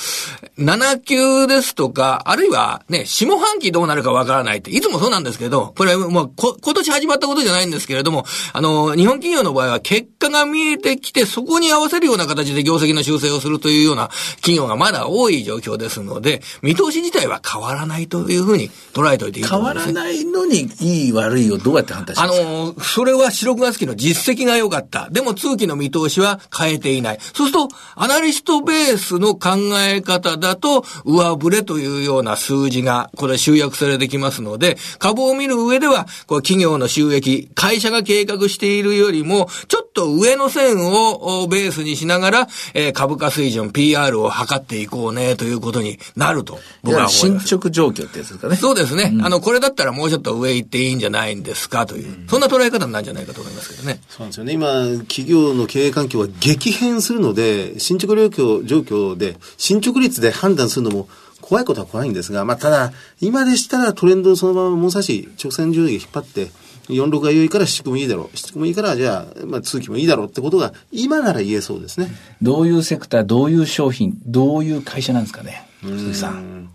[0.58, 22.48] ー、7級ですとか、あるいはね、下半期どうなるかわからないって、いつもそうなんですけど、これはもうこ、今年始まったことじゃないんですけれども、あのー、日本企業の場合は結果が見えてきて、そこに合わせるような形で業績の修正をするというような企業がまだ多い状況ですので、見通し自体は変わらないというふうに捉えておいていいと思います、ね、変わらないのに、いい悪いをどうやって判断しますか？
[22.48, 25.10] あのー、それは四六月期の実績が良かった。
[25.10, 27.20] でも通期の見通しは変えていない。
[27.22, 29.50] そうすると、アナリストベースの考
[29.80, 47.18] え方だと、上振れというような数字が、これ集約されてきますので、株を見る上では、こう企業の収益、会社が計画しているよりも、ちょっと上の線をベースにしながら、えー、株価水準、PR を測っていこうね、ということになると、僕は思います。
[47.18, 48.56] 進捗状況ってやつですかね。
[48.56, 49.12] そうですね。
[49.14, 54.02] うん、あの、これだったらもうちょっと上行っていいんじゃないんですか、という、うん、そんな捉え方になるんじゃないかと思いますけどね。
[54.10, 54.54] そうなんですよね。
[54.54, 54.68] 今、
[55.08, 61.08] 企業の経営環境は激変するので、進捗状況状況で、進捗率で判断するのも
[61.42, 66.52] 怖いことは怖いんですが、まあ、ただ、今でしたらトレンドそのまま物差し、直線上で引っ張って、
[66.90, 68.28] 46が良いから7区もいいだろう。
[68.36, 72.12] 7区もいいから、じゃあ、まあ、通期もいいだろうってことが、今なら言えそうですね。
[72.42, 76.70] どういうセクター、どういう商品、どういう会社なんですかね、鈴木さん。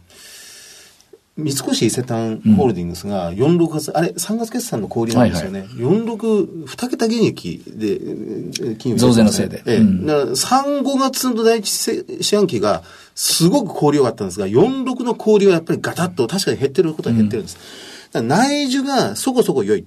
[1.36, 5.60] 三越伊勢丹ホールディングスが46月、うん、あれ、3月決算の小売なんですよね。
[5.60, 9.62] はいはい、46、2桁減益で、金融増税のせいで。
[9.66, 9.76] ええ。
[9.76, 11.68] うん、3、5月の第一
[12.22, 12.84] 四半期が、
[13.14, 17.58] すごく小売良かったんですが、46の小売はやっぱりガタッと確かに減ってることは減ってるんです。
[18.14, 19.84] うん、内需がそこそこ良い。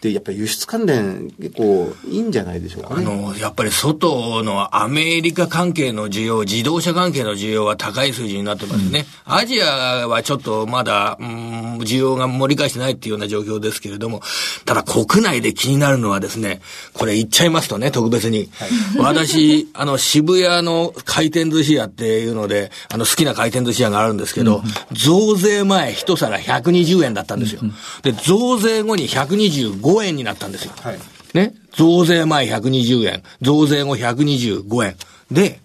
[0.00, 9.06] で、やっぱり輸出関連、結構いいんじゃないでしょうか、ね、あの、やっぱり外のアメリカ関係の需要、自動車関係の需要は高い数字になってますね。
[9.26, 14.20] うん、アジアはちょっとまだ、うん、需要が盛り返してないっていうような状況ですけれども、
[14.66, 16.60] ただ国内で気になるのはですね、
[16.92, 18.50] これ言っちゃいますとね、特別に。
[18.52, 18.68] はい、
[18.98, 27.62] 私、あの、渋谷の回転寿司屋っていうので、あの、好きな回転寿司屋があるんですけど、うん、増税前一皿120円だったんですよ。
[28.02, 30.72] で、増税後に125 5円になったんですよ。
[30.80, 30.98] はい、
[31.34, 31.54] ね？
[31.72, 34.96] 増税前120円、増税後125円。
[35.30, 35.60] で、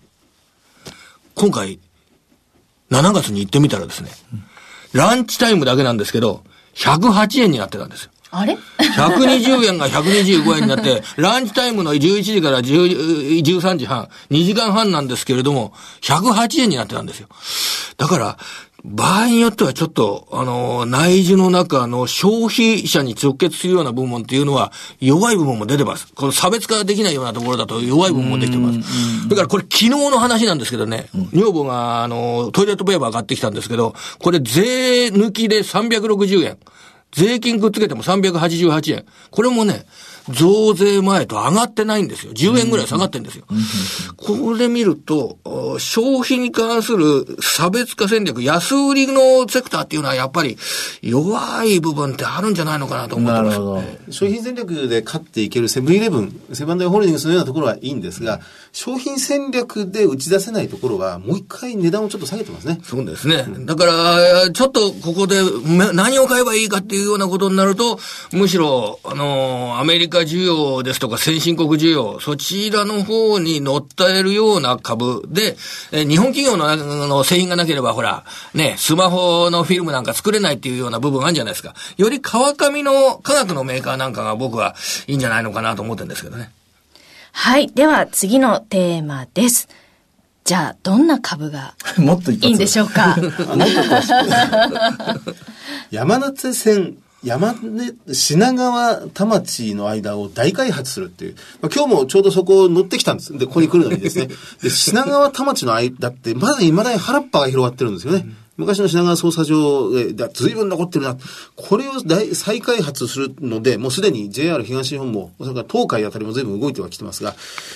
[1.34, 1.80] 今回、
[2.92, 4.12] 7月に行ってみたらですね、
[4.94, 6.44] ランチタイムだけなんですけど、
[6.76, 8.12] 108円になってたんですよ。
[8.34, 17.28] あれ ?120 円が125円になって、ランチタイムの11時から13時半、2時間半なんですけれども、108円になってたんですよ。
[17.98, 18.38] だから、
[18.84, 26.12] 場合によってはちょっと、あの、内需の中の消費者に直結するような部門っていうのは弱い部分も出てます。
[26.14, 29.30] この差別化できないようなところだと弱い部分もできてます。
[29.30, 36.58] だからこれ昨日の話なんですけどね、女房があの、トイレットペーパー買ってきたんですけど、これ税抜きで360円。
[37.12, 39.06] 税金くっつけても388円。
[39.32, 39.86] これもね、
[40.30, 42.34] 増税前と上がってないんですよ。
[42.34, 43.46] 10円ぐらい下がってんですよ。
[44.18, 45.38] これ見ると、
[45.80, 50.58] 消費に関する差別化戦略、安売りのセクターっていうのはやっぱり
[51.02, 54.14] 弱い部分ってあるんじゃないのかなと思ってます。
[54.14, 58.42] 商品戦略で勝っていけるセブンイレブン、セブンダイホールディングスのようなところはいいんですが、
[58.72, 62.80] 商品戦略で打ち出せないところは、もう一回値段をちょっと下げてますね。
[62.84, 63.46] そうですね。
[63.66, 65.42] だから、ちょっとここで
[65.94, 68.00] 何を買えばいいかっていうようなことになると、
[68.32, 75.58] むしろ、あの、アメリカ需要ですとか先進国需要、そちらの方に乗ったえるような株で、
[75.92, 76.76] え日本企業の
[77.08, 81.74] の製品がなければ、ほら、ね、スマホのフィルムなんか作れないっていうような部分あるんじゃないですか。
[81.98, 84.76] より川上の科学のメーカーなんかが僕は
[85.08, 86.52] いいんじゃないのかなと思ってるんですけどね。
[87.32, 87.68] はい。
[87.70, 89.70] では次のテーマです。
[90.44, 93.16] じゃあ、どんな株が いいんでしょうか？
[95.92, 101.36] 山手線山根、品川田町の間を大開発するっていう。
[101.62, 103.38] まあ、今日もちょうどそこ乗ってきたんです。
[103.38, 104.30] で、ここに来るのにですね。
[104.62, 108.24] で、品川田町の間って、まだ未だに原っぱが広がってるんですよね。
[108.26, 111.18] うん昔の品川捜査場で、ずいぶん残ってるな。
[111.56, 117.34] これを大再開発するので、もうすでに JR 東日本も、それから東海あたりも随分動いてはきてますが、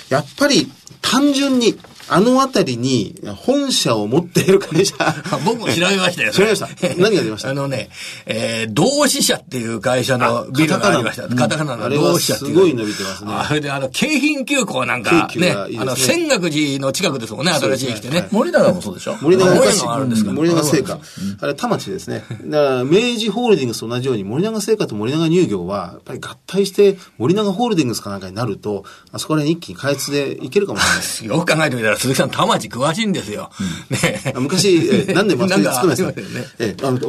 [0.09, 0.69] やっぱり
[1.01, 1.75] 単純に、
[2.07, 4.95] あのあたりに本社を持っている会社。
[5.45, 6.31] 僕も調べましたよ。
[6.31, 6.67] 調べました。
[6.97, 7.49] 何が出ました？
[7.49, 7.89] あのね、
[8.25, 11.27] えー、同志社っていう会社のビルがありました。
[11.35, 12.53] カタカナの同志社っていう。
[12.55, 13.31] すごい伸びてますね。
[13.33, 15.51] あれで、あの、京浜急行なんか、ね、いいね
[15.81, 18.27] あの、仙岳寺の近くですもんね、新しい駅ってね。
[18.31, 19.17] 森永もそうでしょ？
[19.21, 20.31] 森永があるんですか？
[20.31, 20.99] 森永製菓。
[21.41, 22.23] あれ、田町ですね。
[22.45, 30.83] だから、明治ホールディングスと同じように、森永製菓と森永乳業は、やっぱり合体して、森永ホールディングスかなんかになると、あそこら辺一気に開発でいけるかもし
[31.23, 31.37] れない。
[31.39, 33.49] よく考えてみたら、鈴木さん、田町詳しいんですよ。
[33.89, 36.13] ね、昔、え何年も 作りました。
[36.59, 36.99] えあの、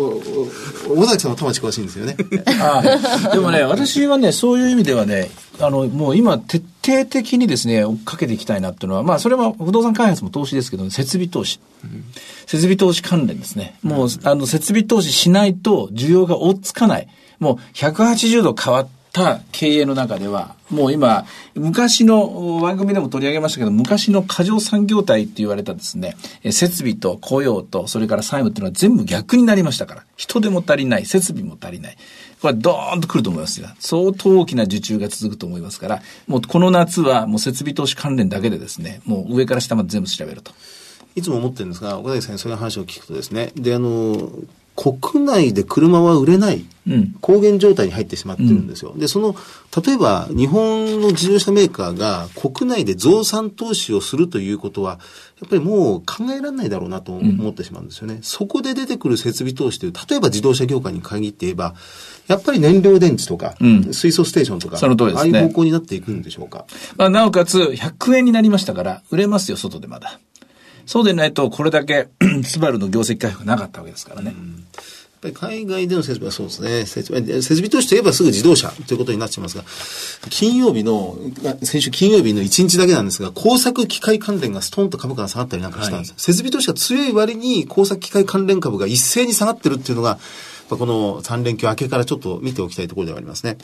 [0.88, 2.16] 尾崎さんは田町詳しいんですよね。
[2.60, 5.30] あでもね、私はね、そういう意味ではね、
[5.60, 11.60] あの、もう今、徹底的にですね、追っかけていきたいなっていうのは、まあ、それは不動産開発も投資ですけど、設備投資。
[11.84, 12.04] うん、
[12.46, 13.78] 設備投資関連ですね。
[13.82, 17.08] もう、あの、設備投資しないと需要が追っつかない。
[17.38, 26.16] もう、180度変わった経営の中では、もう今、昔の番組でも取り上げましたけど、昔の過剰産業体って言われたですね、
[26.50, 30.04] 設備と雇用と、それから債務っていうのは全部逆になりましたから。
[30.16, 31.96] 人手も足りない、設備も足りない。
[32.40, 40.52] これドーンと来ると思いますが、相当大きな受注が続くと思いますから、もうこの夏はもう設備投資関連だけでですね、もう上から下まで全部調べると。
[41.14, 44.30] いつも思ってるんですが、岡崎さんにそういう話を聞くとですね、で、あの、
[44.76, 46.64] 国内で車は売れない、
[47.20, 48.90] 高原状態に入ってしまってるんですよ。
[48.90, 49.34] うん、で、その、
[49.84, 55.00] 例えば日本の自動車メーカーが国内で増産投資をするということは、
[55.40, 58.14] やっぱりもう考えられないだろうなと思ってしまうんですよね。
[58.14, 61.74] うん、そこで出てくる設備投資という、例えば自動車業界に限って言えば、
[62.28, 65.38] やっぱり燃料電池とか、うん、水素ステーションとか、その通りですね。
[65.38, 66.66] ああいう方向になっていくんでしょうか？
[66.96, 70.20] まあ、なおかつ、100円になりましたから、売れますよ、外でまだ。
[70.86, 72.08] そうでないと、これだけ
[72.44, 74.36] スバルの業績回復なかったわけですからね。
[75.32, 76.86] 海外での設備はそうですね。
[76.86, 79.64] 設備設備投資といえばすぐ自動車ということになってますが、
[80.30, 81.16] 金曜日の、
[81.62, 86.10] 先週金曜日の1日だけなんですが、工作機械関連がストンと株価が下がったりなんかしたんです。
[86.12, 90.18] はい、設備投資が強い割に工作機械関連株が一斉に下がってるっていうのが、
[90.68, 93.56] この3連休明けからちょっと見ておきたいところではありますね。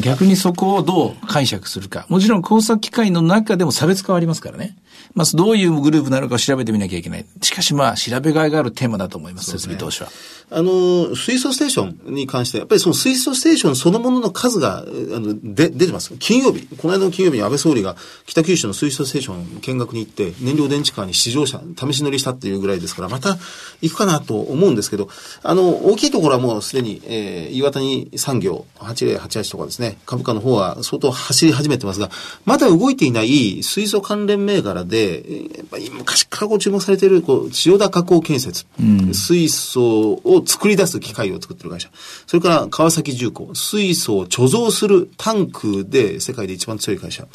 [0.00, 2.04] 逆にそこをどう解釈するか。
[2.08, 4.76] もちろん工作機械の中でも差別化はありますからね。
[5.14, 7.26] まあ、どういうグループなのか調べてみなきゃいけない。
[7.42, 10.10] しかしまあ、調べがいがあるテーマだと思います、設備投資は。
[10.54, 16.14] あの、水素ステーションに関して、やっぱりその水素ステーションそのものの数が、あの、で、出てます。
[16.18, 17.96] 金曜日、この間の金曜日に安倍総理が
[18.26, 23.38] 北九州の水素ステーション見学に行って、燃料電池カーに試乗車、試し乗りしたっていうぐらいですから、また
[23.80, 25.08] 行くかなと思うんですけど、
[25.42, 32.10] あの、大きいところはもうすでに、えー、岩谷産業、8088とかですね、株価の方は相当走り始めてますが、
[32.44, 35.22] まだ動いていない水素関連銘柄で、
[35.56, 41.90] やっぱり昔からご注目されている、こう、千代田加工建設、うん、水素を作り出す機械を作ってる会社。
[42.26, 47.26] それから川崎重工、水素を貯蔵するタンクで世界で一番強い会社。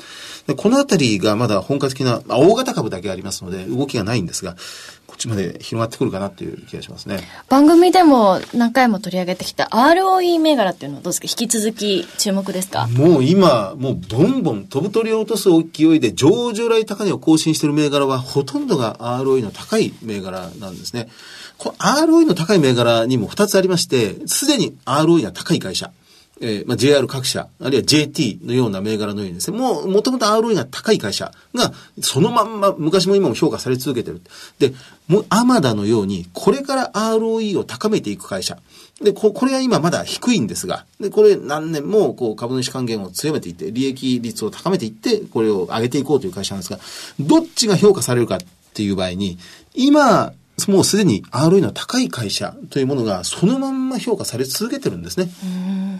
[0.47, 4.55] でこのあたりがまだ本格的な、まあ、大型株だけありますので、動きがないんですが、
[5.07, 7.21] こっちまで広がってくるかなっていう気がしますね。
[7.49, 11.27] 番組でも何回も取り上げてきた ROE 銘柄っていうのはどうですか？
[11.43, 12.87] 引き続き注目ですか？
[12.87, 21.09] もう今、もうボンボン飛ぶ鳥を落とす勢いで上場来高値を更新している銘柄はほとんどが ROE の高い銘柄なんですね。
[21.57, 25.91] この ROE の高い銘柄にも2つありまして、すでに ROE が高い会社。
[26.39, 34.21] えー、まあ、JR 各社、あるいは JT のような銘柄のようにですね、もう、もともと ROE が高い会社が、そのまんま、昔も今も評価され続けてる。
[34.59, 34.73] で、
[35.07, 38.59] もう、アマダのように、これから ROE を高めていく会社。
[39.01, 46.79] で、こ、これは今まだ低いんですが、で、これ何年も、こう、株主還元を強めていって、利益率を高めていって、これを上げていこうという会社なんですが、
[47.19, 48.39] どっちが評価されるかっ
[48.73, 49.39] ていう場合に、
[49.73, 50.33] 今、
[50.67, 55.29] もうすでに ROE の高い会社というものがそのまんま評価され続けてるんですね。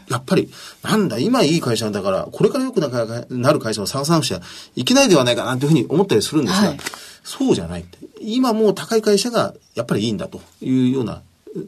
[0.10, 0.50] やっぱり、
[0.84, 4.42] なんだ、今いい会社だから、これから良くなる会社を探さなくちゃ
[4.76, 6.80] いけないではないかなというふうに思ったりするんですが、はい、
[7.24, 7.86] そうじゃない。
[8.20, 11.22] 今もう高い会社がやっぱりいいんだというような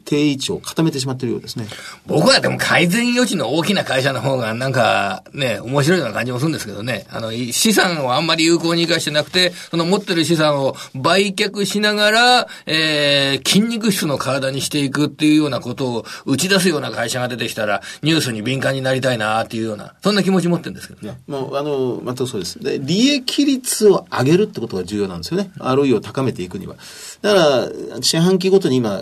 [0.05, 1.67] 定位置を固めてしまっているようですね。
[2.05, 7.05] 僕はでも改善余地の大きな会社の方がなんかね、面白いような感じもするんですけどね。
[7.09, 21.19] あの、資産をあんまり有効に生かしてなくて、その持ってる資産を売却しながら、えー、筋肉質の体にしていくっていうようなことを打ち出すような会社が出てきたら、ニュースに敏感になりたいなっていうような、そんな気持ち持ってるんですけどね。
[21.27, 22.59] もう、あの、全くそうです。
[22.59, 25.51] で、利益率を上げるってことが重要なんですよね。
[25.57, 26.75] ROE を高めていくには。
[27.21, 29.01] だから、四半期ごとに今、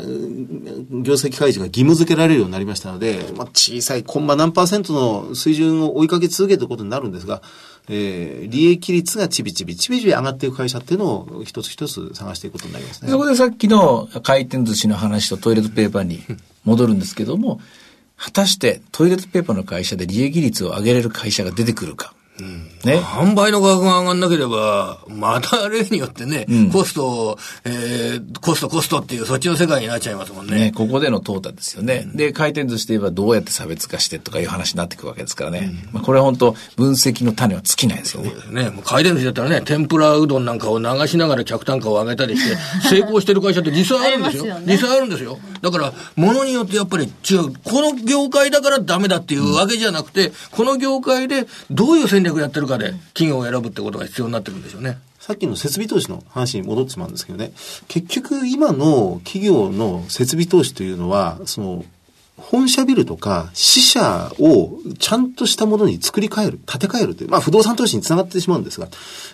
[0.91, 7.41] 業績開示が義務付けられるようになりましたので、まあ、小さいコンマ何パーセントの水準を追いかけ続けることになるんですが、
[7.89, 13.09] えー、利益率がちびちび、ちびちび上がっていく会社っていうのを一つ一つ探していくことになりますね。
[13.09, 16.21] そこでさっきの回転寿司の話とトイレットペーパーに
[16.65, 17.61] 戻るんですけども、
[18.17, 22.13] 果たしてトイレットペーパーの会社で利益率を上げれる会社が出てくるか。
[22.43, 22.97] ね。
[22.97, 30.55] 販売の価格が上がんなければ、また例によってね、うん、コスト、えー、コストコストっていうそっちの世界になっちゃいますもんね。
[30.57, 32.05] ねここでの淘汰ですよね。
[32.05, 35.71] うん、で、回転寿司といえばどうやって差別化してとかいう話になっていくわけですからね。
[35.87, 38.29] うん、まあ、これは本当分析の種は尽きないですよね。
[38.29, 38.69] そうですね。
[38.69, 42.57] もう回転寿司だったらね、天ぷらうどんなんかを流しながら客単価を上げたりして、
[42.89, 44.43] 成功してる会社って実際あるんですよ。
[44.43, 45.39] すよね、実際あるんですよ。
[45.61, 47.53] だから、ものによってやっぱり違う。
[47.63, 54.97] この業界だからダメだっていうわけじゃなくて、この業界でどういう戦略やってるかで、企業を選ぶってことが必要になってくるんでしょうね。
[55.19, 57.51] さっきの設備投資の話に戻ってしまうんですけどね、
[57.87, 61.85] 結局今の企業の設備投資というのは、その、
[62.37, 68.87] 本社ビルとか支社をちゃんとしたものに作り変える、建て替えるという、まあ不動産投資につながってしまうんですが、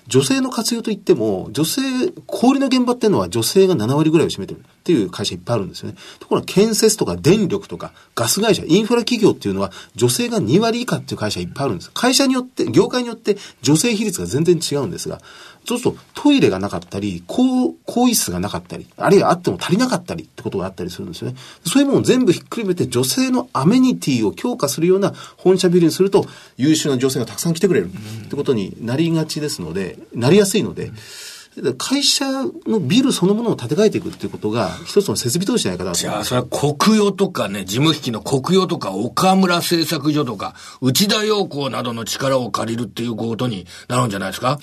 [0.08, 1.82] 女性の活用といっても、女性、
[2.26, 5.96] 小売の現場っていうのは女性が7割ぐらいを占めてるっていう会社いっぱいあるんですよね。
[6.20, 11.92] ところが建設とか電力とかガス会社、インフラ企業っていうのは女性が2割以下っていう会社いっぱいあるんです。
[11.92, 15.20] 会社によって、業界によって女性比率が全然違うんですが、
[15.66, 21.38] そうするとトイレがなかったり、更、更衣室がなかったり、あるいはあっても足りなかったりってことがあったりするんですよね。
[21.66, 26.26] そういうものを全部ひっくるめて女性のアメニティを強化するような本社ビルにすると
[26.58, 27.90] 優秀な女性がたくさん来てくれる
[28.26, 30.92] ってことになりがちですので、なりやすいので、
[31.78, 32.26] 会社
[32.66, 44.60] のビルそのものを建て替えていくっていうことが、一つの設備投資じゃないかなじゃあ、それは国用とかね、事務機器の国用とか、岡村製作所とか、内田洋子などの力を借りるっていうことになるんじゃないですか？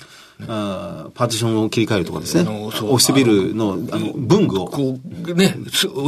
[0.47, 2.49] あパーティションを切り替えるとかですね。
[2.49, 4.67] オフィスビルのあの文具を。
[4.67, 5.55] こう、ね、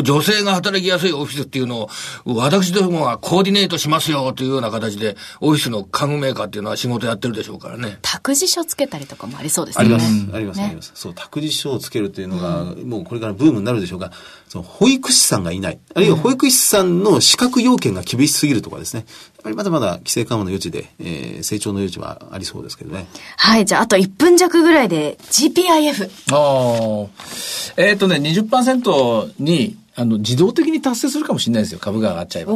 [0.04, 1.90] 女性が働きやすいオフィスっていうのを、
[2.26, 8.00] 私どもはコーディネートしますよというような形で、オフィスの家具メーカーっていうのは仕事やってるでしょうからね。
[8.02, 9.86] 託児所つけたりとかもありそうですね。
[9.86, 10.06] あります。
[10.34, 10.92] あります、あります。
[10.96, 14.12] そう、託児所をつけるっていうのが、もうこれからブームになるでしょうが、
[14.50, 15.80] その保育士さんがいない。
[15.96, 19.06] あるいは保育士さんの資格要件が厳しすぎるとかですね。
[19.44, 23.08] ぱりまだまだ規制緩和の余地で、えー、成長の余地はありそうですけどね。
[23.38, 26.10] はい、じゃああと1分弱ぐらいで GPIF。
[26.32, 27.10] ああ。
[27.78, 32.54] えっ、ー、とね、20%に、あの、自動的に達成するかもしれないですよ、株が上がっちゃえば。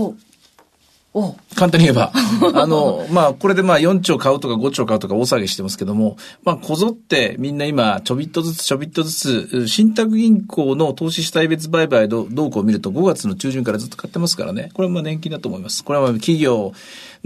[1.56, 2.12] 簡単に言えば。
[2.54, 14.70] あの、まあ、これでまあ4兆買うとか5兆買うとか大騒ぎしてますけども、まあ、こぞってみんな今、ちょびっとずつちょびっとずつ、信託銀行の投資主体別売買動向を見ると5月の中旬からずっと買ってますからね。
[14.74, 15.84] これはまあ年金だと思います。
[15.84, 16.74] これはまあ企業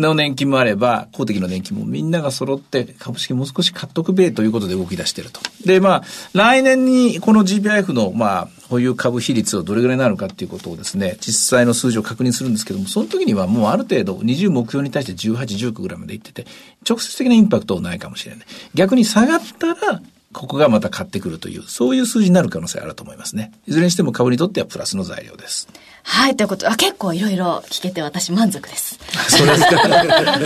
[0.07, 5.39] の年金もあれば、公的の年金もみんなが揃って株式もう少し買っとくべということで動き出していると。
[5.65, 16.45] で、まあ、来年にこの GPIF の、まあ、保有株比率をどれぐらいになるかっていうことをですね、実際の数字を確認するんですけども、その時にはもうある程度20目標に対して18、19ぐらいまでいってて、
[16.87, 18.45] 直接的なインパクトはないかもしれない。
[18.73, 20.01] 逆に下がったら、
[20.33, 23.51] ここがまた買ってくるという、そういう数字になる可能性あると思いますね。
[23.67, 25.67] いずれにしても株にとってはプラスの材料です。
[26.03, 28.99] はい、ということで、あ結構いろいろ聞けて私満足です。
[29.29, 29.75] そうですか。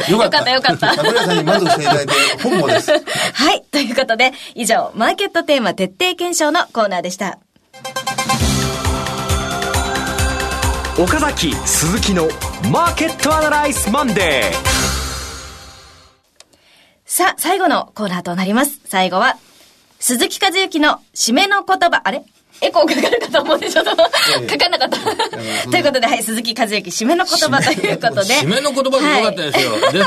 [0.10, 0.94] よかった、よかった。
[0.96, 2.92] 桜井さんに満足していただいて本望です。
[3.34, 7.40] はい、ということで、以上、マーケットテーマ徹底検証のコーナーでした。
[10.98, 12.30] 岡崎鈴木の
[12.72, 14.76] マーケットアナライズマンデー
[17.06, 18.80] さあ、最後のコーナーとなります。
[18.86, 19.38] 最後は、
[20.00, 22.24] 鈴木和之の締めの言葉、あれ？
[22.62, 25.70] エコーかかるかと思ってちょっとかかんなかった。
[25.70, 28.34] ということで、はい、鈴木和之、締めの言葉ということで。
[28.36, 29.72] 締めの言葉でよかったですよ。
[29.72, 30.06] はい、でも、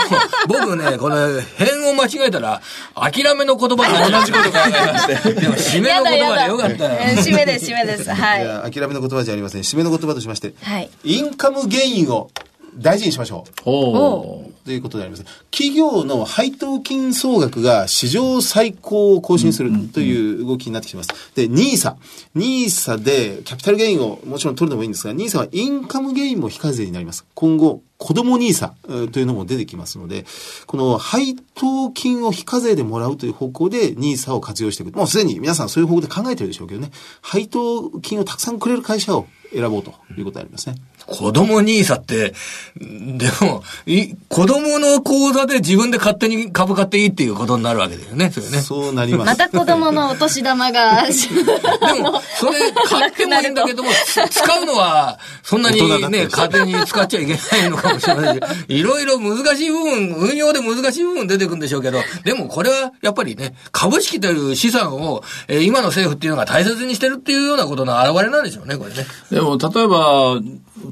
[0.48, 2.62] 僕ね、これ、変を間違えたら、
[2.94, 5.34] 諦めの言葉に同じこと考えまして。
[5.40, 6.90] でも、締めの言葉でよかったよ。
[7.16, 8.10] 締めです、締めです。
[8.10, 8.68] はい。
[8.68, 9.62] い諦めの言葉じゃありません。
[9.62, 12.30] 締めの言葉としまして、はい、インカムゲインを
[12.76, 13.70] 大事にしましょう。
[13.70, 15.24] おということであります。
[15.50, 21.08] 企業の配当金総額が史上最高を更新するという動きになってきてます。
[21.34, 21.94] で、NISA。
[22.36, 27.24] NISA でキャピタルゲインをもちろん取るのもいいんですが、NISA はインカムゲインも非課税になります。
[27.32, 30.26] 今後、子供 NISA というのも出てきますので、
[30.66, 34.94] この配当金を非課税でもらうという方向で NISA を活用していく。
[34.94, 36.90] もうすでに皆さんそういう方向で考えてるでしょうけどね。
[37.22, 40.74] 配当金をたくさんくれる会社を選ぼうということになりますね。
[41.08, 42.34] 子供 NISA って、
[42.76, 48.60] でも、い、子供の口座で自分で勝手に株買っていいっていうことになるわけですよね、それね。
[48.60, 49.26] そうなります。
[49.26, 51.04] また子供のお年玉が。
[51.06, 53.90] でも、それ買ってもいいんだけども、
[54.30, 55.80] 使うのは、そんなに
[56.10, 69.06] ね、勝手に使っちゃいけないのかもしれないし、いろいろ難しい部分、運用で難しい部分出てくるんでしょうけど、でもこれはやっぱりね、株式という資産を、えー、今の政府っていうのが大切にしてるっていうようなことの表れなんでしょうね、これね。
[69.30, 70.38] でも、例えば、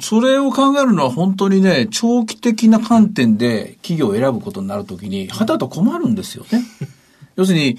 [0.01, 6.63] それを考えるのは本当にね、長期的な観点で企業を選ぶことになるときに、はたと困るんですよね。
[7.37, 7.77] 要するに、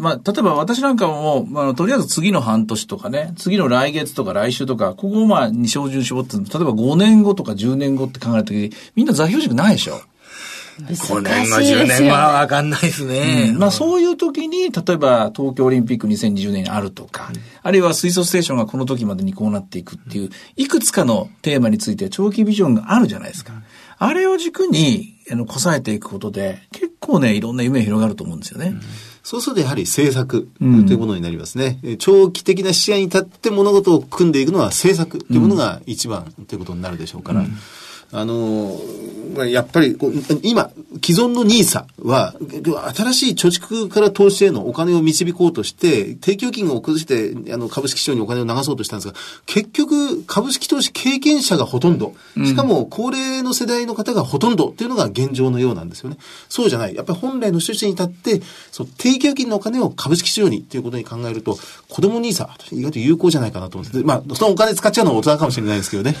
[0.00, 10.00] まあ、例えば私なんかも、まあ、とりあえず次の半年とかね、次の来月とか来週とか、ここをまあ、に照準絞って、例えば5年後とか10年後って考えるときに、みんな座標軸ないでしょ。
[10.82, 13.50] 5年後、10年後はわかんないですね。
[13.50, 23.52] うん、まあそういう時に、例えば東京オリンピック2020年にあるとか、うん、あるいは水素ステーションがこの時までにこうなっていくっていう、いくつかのテーマについて長期ビジョンがあるじゃないですか。
[23.98, 28.74] あれを軸に、あの、こさえていくことで、結構ね、いろんな夢が広がると思うんですよね。
[29.22, 31.80] そうするとやはり政策というものになりますね。
[31.82, 37.40] うん、長期的な視野に立って物事を組んでいくのは政策というものが一番ということになるでしょうから。
[37.40, 37.56] うん
[38.12, 38.78] あの
[39.44, 39.96] やっぱり
[40.42, 40.70] 今、
[41.04, 42.34] 既存の NISA は、
[42.94, 56.16] 新しい貯蓄から投資へのお金を導こうとして、定期預金を崩して、あの、株式市場にお金を流そうとしたんですが、結局、株式投資経験者がほとんど、しかも高齢の世代の方がほとんどっていうのが現状のようなんですよね。
[56.48, 56.94] そうじゃない。
[56.94, 66.14] やっぱり本来の趣旨に立って、そう、定期預金のお金を株式市場にっていうことに考えると、子供 NISA、意外と有効じゃないかなと思って、まあ、そのお金使っちゃうのは大人かもしれないですけどね。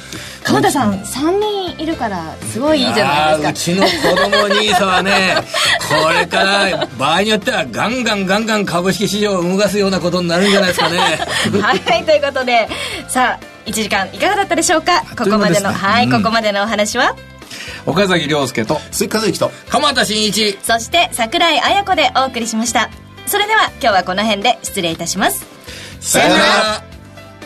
[0.44, 3.50] 鎌田さん、3人いるからすごいいいじゃないですか。
[3.50, 5.36] うちの子供兄さんはね
[6.02, 10.98] これから場合によってはガンガンガンガン株式市場を動かすようなことになるんじゃないですかね。
[11.60, 12.68] はいということで
[13.08, 15.02] さあ1時間いかがだったでしょうか？
[15.16, 17.14] ここまでの、ね、はい、うん、ここまでのお話は？
[17.84, 20.58] 岡崎亮介と鈴木和之と鎌田新一。
[20.62, 22.90] そして櫻井彩子でお送りしました。
[23.26, 25.44] それでは今日はこの辺で失礼いたします。
[26.00, 26.84] さよなら